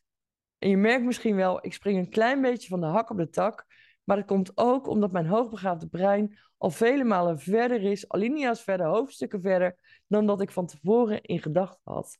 En 0.58 0.70
je 0.70 0.78
merkt 0.78 1.06
misschien 1.06 1.36
wel, 1.36 1.66
ik 1.66 1.74
spring 1.74 1.98
een 1.98 2.10
klein 2.10 2.42
beetje 2.42 2.70
van 2.70 2.80
de 2.80 2.86
hak 2.86 3.10
op 3.10 3.18
de 3.18 3.30
tak. 3.30 3.66
Maar 4.04 4.18
dat 4.18 4.26
komt 4.26 4.52
ook 4.58 4.88
omdat 4.88 5.12
mijn 5.12 5.28
hoogbegaafde 5.28 5.88
brein 5.88 6.40
al 6.58 6.70
vele 6.70 7.04
malen 7.04 7.40
verder 7.40 7.84
is, 7.84 8.10
alinea's 8.10 8.62
verder, 8.62 8.86
hoofdstukken 8.86 9.42
verder, 9.42 10.02
dan 10.08 10.26
dat 10.26 10.42
ik 10.42 10.52
van 10.52 10.66
tevoren 10.66 11.22
in 11.22 11.42
gedachten 11.42 11.82
had. 11.84 12.18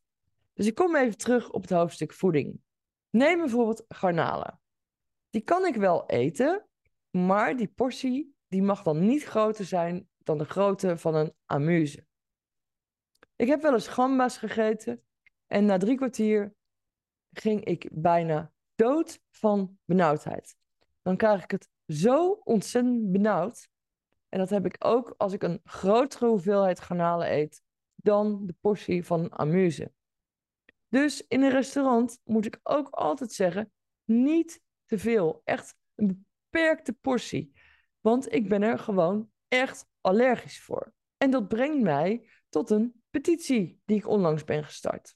Dus 0.54 0.66
ik 0.66 0.76
kom 0.76 0.96
even 0.96 1.18
terug 1.18 1.52
op 1.52 1.62
het 1.62 1.72
hoofdstuk 1.72 2.14
voeding. 2.14 2.60
Neem 3.10 3.38
bijvoorbeeld 3.38 3.86
garnalen. 3.88 4.60
Die 5.30 5.42
kan 5.42 5.66
ik 5.66 5.76
wel 5.76 6.06
eten, 6.06 6.66
maar 7.10 7.58
die 7.58 7.68
portie 7.68 8.36
die 8.48 8.62
mag 8.62 8.84
dan 8.84 9.06
niet 9.06 9.24
groter 9.24 9.66
zijn 9.66 10.10
dan 10.18 10.38
de 10.38 10.46
grootte 10.46 10.98
van 10.98 11.16
een 11.16 11.34
amuse. 11.46 12.08
Ik 13.36 13.48
heb 13.48 13.62
wel 13.62 13.74
eens 13.74 13.88
gamba's 13.88 14.38
gegeten 14.38 15.04
en 15.48 15.66
na 15.66 15.78
drie 15.78 15.96
kwartier 15.96 16.56
ging 17.32 17.64
ik 17.66 17.90
bijna 17.92 18.52
dood 18.76 19.22
van 19.30 19.78
benauwdheid. 19.86 20.58
Dan 21.02 21.18
krijg 21.18 21.44
ik 21.44 21.52
het 21.52 21.70
zo 21.88 22.32
ontzettend 22.32 23.12
benauwd. 23.12 23.70
En 24.30 24.40
dat 24.40 24.50
heb 24.50 24.66
ik 24.66 24.76
ook 24.80 25.14
als 25.18 25.34
ik 25.34 25.44
een 25.44 25.62
grotere 25.64 26.28
hoeveelheid 26.28 26.80
garnalen 26.80 27.32
eet 27.32 27.62
dan 27.96 28.46
de 28.46 28.56
portie 28.62 29.06
van 29.06 29.20
een 29.20 29.32
amuse. 29.32 29.92
Dus 30.88 31.28
in 31.28 31.42
een 31.42 31.52
restaurant 31.52 32.20
moet 32.24 32.46
ik 32.46 32.60
ook 32.64 32.90
altijd 32.90 33.32
zeggen: 33.32 33.72
niet 34.04 34.62
te 34.90 34.98
veel. 34.98 35.42
Echt 35.44 35.76
een 35.96 36.26
beperkte 36.50 36.94
portie. 36.94 37.54
Want 38.00 38.34
ik 38.34 38.50
ben 38.50 38.62
er 38.62 38.80
gewoon 38.80 39.30
echt 39.48 39.88
allergisch 40.02 40.60
voor. 40.62 40.94
En 41.18 41.32
dat 41.32 41.48
brengt 41.48 41.82
mij 41.82 42.30
tot 42.50 42.70
een 42.70 43.02
petitie 43.10 43.82
die 43.86 43.98
ik 43.98 44.08
onlangs 44.08 44.44
ben 44.44 44.64
gestart. 44.64 45.16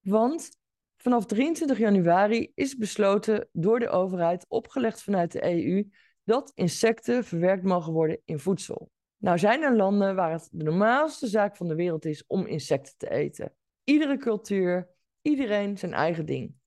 Want 0.00 0.50
vanaf 0.96 1.26
23 1.26 1.78
januari 1.78 2.52
is 2.54 2.76
besloten 2.76 3.48
door 3.52 3.78
de 3.78 3.88
overheid, 3.88 4.44
opgelegd 4.48 5.02
vanuit 5.02 5.32
de 5.32 5.44
EU, 5.44 5.88
dat 6.24 6.52
insecten 6.54 7.24
verwerkt 7.24 7.62
mogen 7.62 7.92
worden 7.92 8.20
in 8.24 8.38
voedsel. 8.38 8.90
Nou 9.16 9.38
zijn 9.38 9.62
er 9.62 9.76
landen 9.76 10.14
waar 10.14 10.32
het 10.32 10.48
de 10.52 10.64
normaalste 10.64 11.26
zaak 11.26 11.56
van 11.56 11.68
de 11.68 11.74
wereld 11.74 12.04
is 12.04 12.26
om 12.26 12.46
insecten 12.46 12.94
te 12.96 13.10
eten. 13.10 13.54
Iedere 13.84 14.16
cultuur, 14.16 14.88
iedereen 15.22 15.78
zijn 15.78 15.94
eigen 15.94 16.26
ding. 16.26 16.57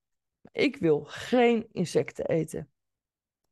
Ik 0.51 0.77
wil 0.77 1.04
geen 1.04 1.67
insecten 1.71 2.25
eten. 2.25 2.69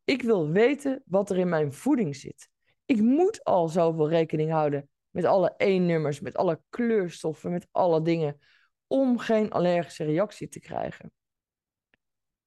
Ik 0.03 0.21
wil 0.21 0.49
weten 0.49 1.03
wat 1.05 1.29
er 1.29 1.37
in 1.37 1.49
mijn 1.49 1.73
voeding 1.73 2.15
zit. 2.15 2.49
Ik 2.85 3.01
moet 3.01 3.43
al 3.43 3.67
zoveel 3.67 4.09
rekening 4.09 4.51
houden 4.51 4.89
met 5.09 5.25
alle 5.25 5.53
E-nummers, 5.57 6.19
met 6.19 6.35
alle 6.35 6.61
kleurstoffen, 6.69 7.51
met 7.51 7.67
alle 7.71 8.01
dingen, 8.01 8.39
om 8.87 9.17
geen 9.17 9.51
allergische 9.51 10.03
reactie 10.03 10.47
te 10.47 10.59
krijgen. 10.59 11.11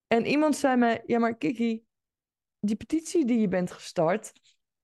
En 0.07 0.27
iemand 0.27 0.57
zei 0.57 0.77
mij, 0.77 1.03
ja 1.07 1.19
maar 1.19 1.37
Kiki, 1.37 1.85
die 2.61 2.77
petitie 2.77 3.25
die 3.25 3.41
je 3.41 3.49
bent 3.49 3.71
gestart, 3.71 4.33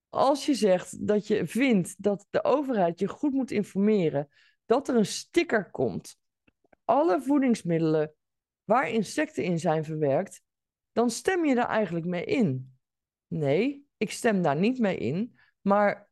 als 0.09 0.47
je 0.47 0.55
zegt 0.55 1.07
dat 1.07 1.27
je 1.27 1.47
vindt 1.47 2.03
dat 2.03 2.27
de 2.31 2.45
overheid 2.45 2.99
je 2.99 3.09
goed 3.09 3.33
moet 3.33 3.51
informeren, 3.51 4.29
dat 4.67 4.89
er 4.89 4.97
een 4.97 5.07
sticker 5.07 5.71
komt, 5.71 6.19
alle 6.85 7.23
voedingsmiddelen 7.23 8.15
waar 8.69 8.89
insecten 8.89 9.45
in 9.45 9.59
zijn 9.59 9.85
verwerkt, 9.85 10.43
dan 10.93 11.11
stem 11.11 11.45
je 11.45 11.55
daar 11.55 11.69
eigenlijk 11.69 12.07
mee 12.07 12.25
in. 12.25 12.79
Nee, 13.27 13.87
ik 13.97 14.11
stem 14.11 14.43
daar 14.43 14.57
niet 14.57 14.79
mee 14.79 14.97
in, 14.97 15.39
maar 15.61 16.11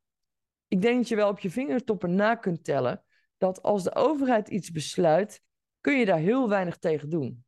ik 0.69 0.83
denk 0.83 0.97
dat 0.97 1.09
je 1.09 1.16
wel 1.16 1.29
op 1.29 1.38
je 1.38 1.51
vingertoppen 1.51 2.14
na 2.14 2.35
kunt 2.35 2.64
tellen 2.64 3.05
dat 3.37 3.62
als 3.62 3.83
de 3.83 3.95
overheid 3.95 4.49
iets 4.49 4.71
besluit, 4.71 5.42
kun 5.81 5.99
je 5.99 6.05
daar 6.05 6.19
heel 6.19 6.49
weinig 6.49 6.77
tegen 6.77 7.11
doen. 7.11 7.45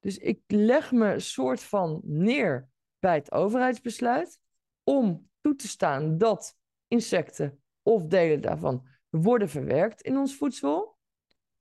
Dus 0.00 0.18
ik 0.18 0.42
leg 0.46 0.92
me 0.92 1.20
soort 1.20 1.62
van 1.62 2.00
neer 2.04 2.68
bij 2.98 3.14
het 3.14 3.32
overheidsbesluit 3.32 4.40
om 4.82 5.30
toe 5.40 5.54
te 5.54 5.68
staan 5.68 6.18
dat 6.18 6.56
insecten 6.88 7.62
of 7.82 8.04
delen 8.04 8.40
daarvan 8.40 8.86
worden 9.08 9.48
verwerkt 9.48 10.00
in 10.00 10.16
ons 10.16 10.36
voedsel. 10.36 10.98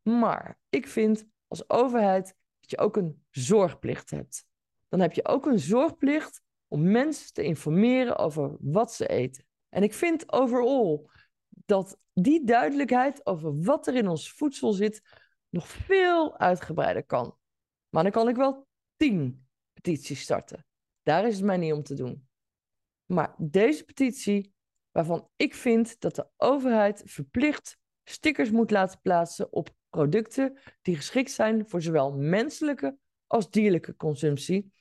Maar 0.01 0.59
ik 0.69 0.87
vind 0.87 1.25
als 1.47 1.69
overheid 1.69 2.35
dat 2.63 2.71
je 2.71 2.77
ook 2.77 2.97
een 2.97 3.25
zorgplicht 3.29 4.09
hebt. 4.09 4.45
Dan 4.89 4.99
heb 4.99 5.13
je 5.13 5.27
ook 5.27 5.45
een 5.45 5.59
zorgplicht 5.59 6.41
om 6.67 6.91
mensen 6.91 7.33
te 7.33 7.43
informeren 7.43 8.17
over 8.17 8.57
wat 8.59 8.93
ze 8.93 9.07
eten. 9.07 9.45
En 9.69 9.83
ik 9.83 9.93
vind 9.93 10.31
overal 10.31 11.09
dat 11.49 11.97
die 12.13 12.43
duidelijkheid 12.45 13.25
over 13.25 13.61
wat 13.61 13.87
er 13.87 13.95
in 13.95 14.07
ons 14.07 14.31
voedsel 14.31 14.71
zit 14.73 15.01
nog 15.49 15.67
veel 15.67 16.37
uitgebreider 16.37 17.05
kan. 17.05 17.37
Maar 17.89 18.03
dan 18.03 18.11
kan 18.11 18.27
ik 18.27 18.35
wel 18.35 18.67
tien 18.95 19.47
petities 19.73 20.21
starten. 20.21 20.65
Daar 21.01 21.27
is 21.27 21.35
het 21.35 21.45
mij 21.45 21.57
niet 21.57 21.73
om 21.73 21.83
te 21.83 21.93
doen. 21.93 22.27
Maar 23.05 23.35
deze 23.37 23.83
petitie, 23.83 24.53
waarvan 24.91 25.29
ik 25.35 25.53
vind 25.53 25.99
dat 25.99 26.15
de 26.15 26.27
overheid 26.37 27.01
verplicht 27.05 27.77
stickers 28.03 28.51
moet 28.51 28.71
laten 28.71 29.01
plaatsen 29.01 29.53
op 29.53 29.75
producten 29.93 30.57
die 30.81 30.95
geschikt 30.95 31.31
zijn 31.31 31.69
voor 31.69 31.81
zowel 31.81 32.13
menselijke 32.13 32.97
als 33.27 33.49
dierlijke 33.49 33.95
consumptie, 33.95 34.71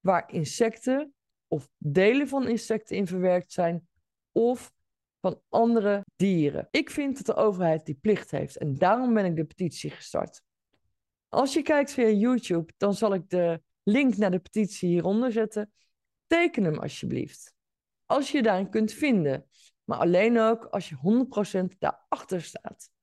waar 0.00 0.32
insecten 0.32 1.14
of 1.48 1.68
delen 1.78 2.28
van 2.28 2.48
insecten 2.48 2.96
in 2.96 3.06
verwerkt 3.06 3.52
zijn, 3.52 3.88
of 4.32 4.72
van 5.20 5.40
andere 5.48 6.04
dieren. 6.16 6.68
Ik 6.70 6.90
vind 6.90 7.16
dat 7.16 7.36
de 7.36 7.42
overheid 7.42 7.86
die 7.86 7.94
plicht 7.94 8.30
heeft 8.30 8.56
en 8.56 8.74
daarom 8.74 9.14
ben 9.14 9.24
ik 9.24 9.36
de 9.36 9.44
petitie 9.44 9.90
gestart. 9.90 10.42
Als 11.28 11.52
je 11.52 11.62
kijkt 11.62 11.92
via 11.92 12.08
YouTube, 12.08 12.72
dan 12.76 12.94
zal 12.94 13.14
ik 13.14 13.30
de 13.30 13.62
link 13.82 14.16
naar 14.16 14.30
de 14.30 14.38
petitie 14.38 14.88
hieronder 14.88 15.32
zetten. 15.32 15.72
Teken 16.26 16.64
hem 16.64 16.78
alsjeblieft. 16.78 17.54
Als 18.06 18.30
je 18.30 18.42
daarin 18.42 18.70
kunt 18.70 18.92
vinden, 18.92 19.46
maar 19.84 19.98
alleen 19.98 20.38
ook 20.38 20.64
als 20.64 20.88
je 20.88 21.26
100% 21.74 21.78
daarachter 21.78 22.42
staat. 22.42 22.94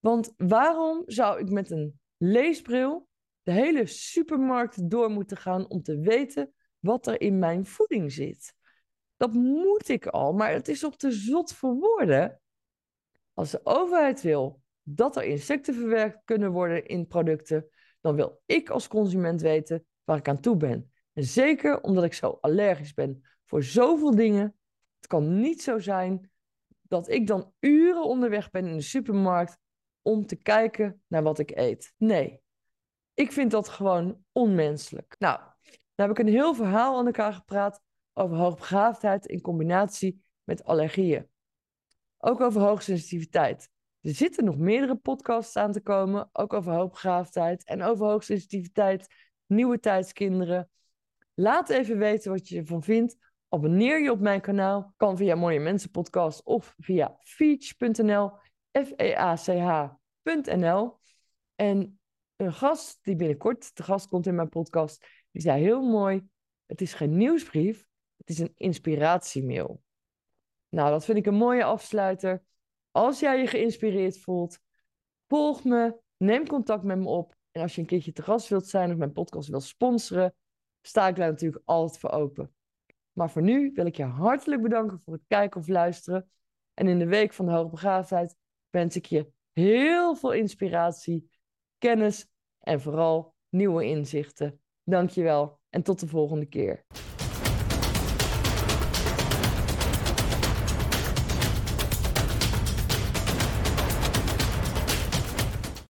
Want 0.00 0.34
waarom 0.36 1.02
zou 1.06 1.40
ik 1.40 1.50
met 1.50 1.70
een 1.70 2.00
leesbril 2.16 3.08
de 3.42 3.52
hele 3.52 3.86
supermarkt 3.86 4.90
door 4.90 5.10
moeten 5.10 5.36
gaan 5.36 5.68
om 5.68 5.82
te 5.82 5.98
weten 5.98 6.54
wat 6.78 7.06
er 7.06 7.20
in 7.20 7.38
mijn 7.38 7.66
voeding 7.66 8.12
zit? 8.12 8.54
Dat 9.16 9.32
moet 9.32 9.88
ik 9.88 10.06
al, 10.06 10.32
maar 10.32 10.52
het 10.52 10.68
is 10.68 10.84
op 10.84 10.96
te 10.96 11.10
zot 11.10 11.52
voor 11.52 11.74
woorden. 11.74 12.40
Als 13.34 13.50
de 13.50 13.60
overheid 13.62 14.22
wil 14.22 14.60
dat 14.82 15.16
er 15.16 15.24
insecten 15.24 15.74
verwerkt 15.74 16.20
kunnen 16.24 16.52
worden 16.52 16.86
in 16.86 17.06
producten, 17.06 17.68
dan 18.00 18.14
wil 18.14 18.42
ik 18.46 18.70
als 18.70 18.88
consument 18.88 19.40
weten 19.40 19.86
waar 20.04 20.18
ik 20.18 20.28
aan 20.28 20.40
toe 20.40 20.56
ben. 20.56 20.92
En 21.12 21.24
zeker 21.24 21.80
omdat 21.80 22.04
ik 22.04 22.14
zo 22.14 22.38
allergisch 22.40 22.94
ben 22.94 23.24
voor 23.46 23.62
zoveel 23.62 24.14
dingen. 24.14 24.56
Het 24.96 25.06
kan 25.06 25.40
niet 25.40 25.62
zo 25.62 25.78
zijn 25.78 26.30
dat 26.82 27.08
ik 27.08 27.26
dan 27.26 27.52
uren 27.60 28.04
onderweg 28.04 28.50
ben 28.50 28.66
in 28.66 28.76
de 28.76 28.82
supermarkt 28.82 29.58
om 30.02 30.26
te 30.26 30.36
kijken 30.36 31.02
naar 31.06 31.22
wat 31.22 31.38
ik 31.38 31.50
eet. 31.50 31.94
Nee, 31.96 32.40
ik 33.14 33.32
vind 33.32 33.50
dat 33.50 33.68
gewoon 33.68 34.24
onmenselijk. 34.32 35.16
Nou, 35.18 35.40
dan 35.94 36.08
heb 36.08 36.10
ik 36.10 36.18
een 36.18 36.32
heel 36.32 36.54
verhaal 36.54 36.98
aan 36.98 37.06
elkaar 37.06 37.32
gepraat 37.32 37.80
over 38.12 38.36
hoogbegaafdheid 38.36 39.26
in 39.26 39.40
combinatie 39.40 40.22
met 40.44 40.64
allergieën. 40.64 41.28
Ook 42.18 42.40
over 42.40 42.60
hoogsensitiviteit. 42.60 43.70
Er 44.00 44.14
zitten 44.14 44.44
nog 44.44 44.56
meerdere 44.56 44.96
podcasts 44.96 45.56
aan 45.56 45.72
te 45.72 45.80
komen, 45.80 46.28
ook 46.32 46.52
over 46.52 46.72
hoogbegaafdheid 46.72 47.64
en 47.64 47.82
over 47.82 48.06
hoogsensitiviteit, 48.06 49.06
nieuwe 49.46 49.80
tijdskinderen. 49.80 50.70
Laat 51.34 51.68
even 51.68 51.98
weten 51.98 52.30
wat 52.30 52.48
je 52.48 52.58
ervan 52.58 52.82
vindt. 52.82 53.16
Abonneer 53.48 54.02
je 54.02 54.10
op 54.10 54.20
mijn 54.20 54.40
kanaal. 54.40 54.94
Kan 54.96 55.16
via 55.16 55.34
Mooie 55.34 55.60
Mensen 55.60 55.90
Podcast 55.90 56.44
of 56.44 56.74
via 56.78 57.16
feach.nl. 57.20 58.32
F-E-A-C-H.nl. 58.78 59.98
En 61.54 62.00
een 62.36 62.52
gast 62.52 62.98
die 63.02 63.16
binnenkort 63.16 63.74
te 63.74 63.82
gast 63.82 64.08
komt 64.08 64.26
in 64.26 64.34
mijn 64.34 64.48
podcast, 64.48 65.06
die 65.30 65.42
zei 65.42 65.62
heel 65.62 65.82
mooi: 65.82 66.28
Het 66.66 66.80
is 66.80 66.94
geen 66.94 67.16
nieuwsbrief, 67.16 67.86
het 68.16 68.28
is 68.28 68.38
een 68.38 68.52
inspiratiemail. 68.56 69.82
Nou, 70.68 70.90
dat 70.90 71.04
vind 71.04 71.18
ik 71.18 71.26
een 71.26 71.34
mooie 71.34 71.64
afsluiter. 71.64 72.42
Als 72.90 73.20
jij 73.20 73.38
je 73.38 73.46
geïnspireerd 73.46 74.18
voelt, 74.18 74.58
volg 75.26 75.64
me, 75.64 75.96
neem 76.16 76.46
contact 76.46 76.82
met 76.82 76.98
me 76.98 77.08
op. 77.08 77.38
En 77.50 77.62
als 77.62 77.74
je 77.74 77.80
een 77.80 77.86
keertje 77.86 78.12
te 78.12 78.22
gast 78.22 78.48
wilt 78.48 78.66
zijn 78.66 78.90
of 78.90 78.96
mijn 78.96 79.12
podcast 79.12 79.48
wilt 79.48 79.62
sponsoren, 79.62 80.34
sta 80.80 81.08
ik 81.08 81.16
daar 81.16 81.30
natuurlijk 81.30 81.62
altijd 81.64 82.00
voor 82.00 82.10
open. 82.10 82.54
Maar 83.12 83.30
voor 83.30 83.42
nu 83.42 83.70
wil 83.74 83.86
ik 83.86 83.96
je 83.96 84.04
hartelijk 84.04 84.62
bedanken 84.62 85.00
voor 85.04 85.12
het 85.12 85.24
kijken 85.26 85.60
of 85.60 85.68
luisteren. 85.68 86.30
En 86.74 86.88
in 86.88 86.98
de 86.98 87.06
week 87.06 87.32
van 87.32 87.46
de 87.46 87.52
hoogbegaafdheid 87.52 88.36
wens 88.70 88.96
ik 88.96 89.06
je 89.06 89.32
heel 89.52 90.16
veel 90.16 90.32
inspiratie, 90.32 91.30
kennis 91.78 92.26
en 92.58 92.80
vooral 92.80 93.34
nieuwe 93.48 93.84
inzichten. 93.84 94.60
Dankjewel 94.84 95.58
en 95.70 95.82
tot 95.82 96.00
de 96.00 96.06
volgende 96.06 96.46
keer. 96.46 96.84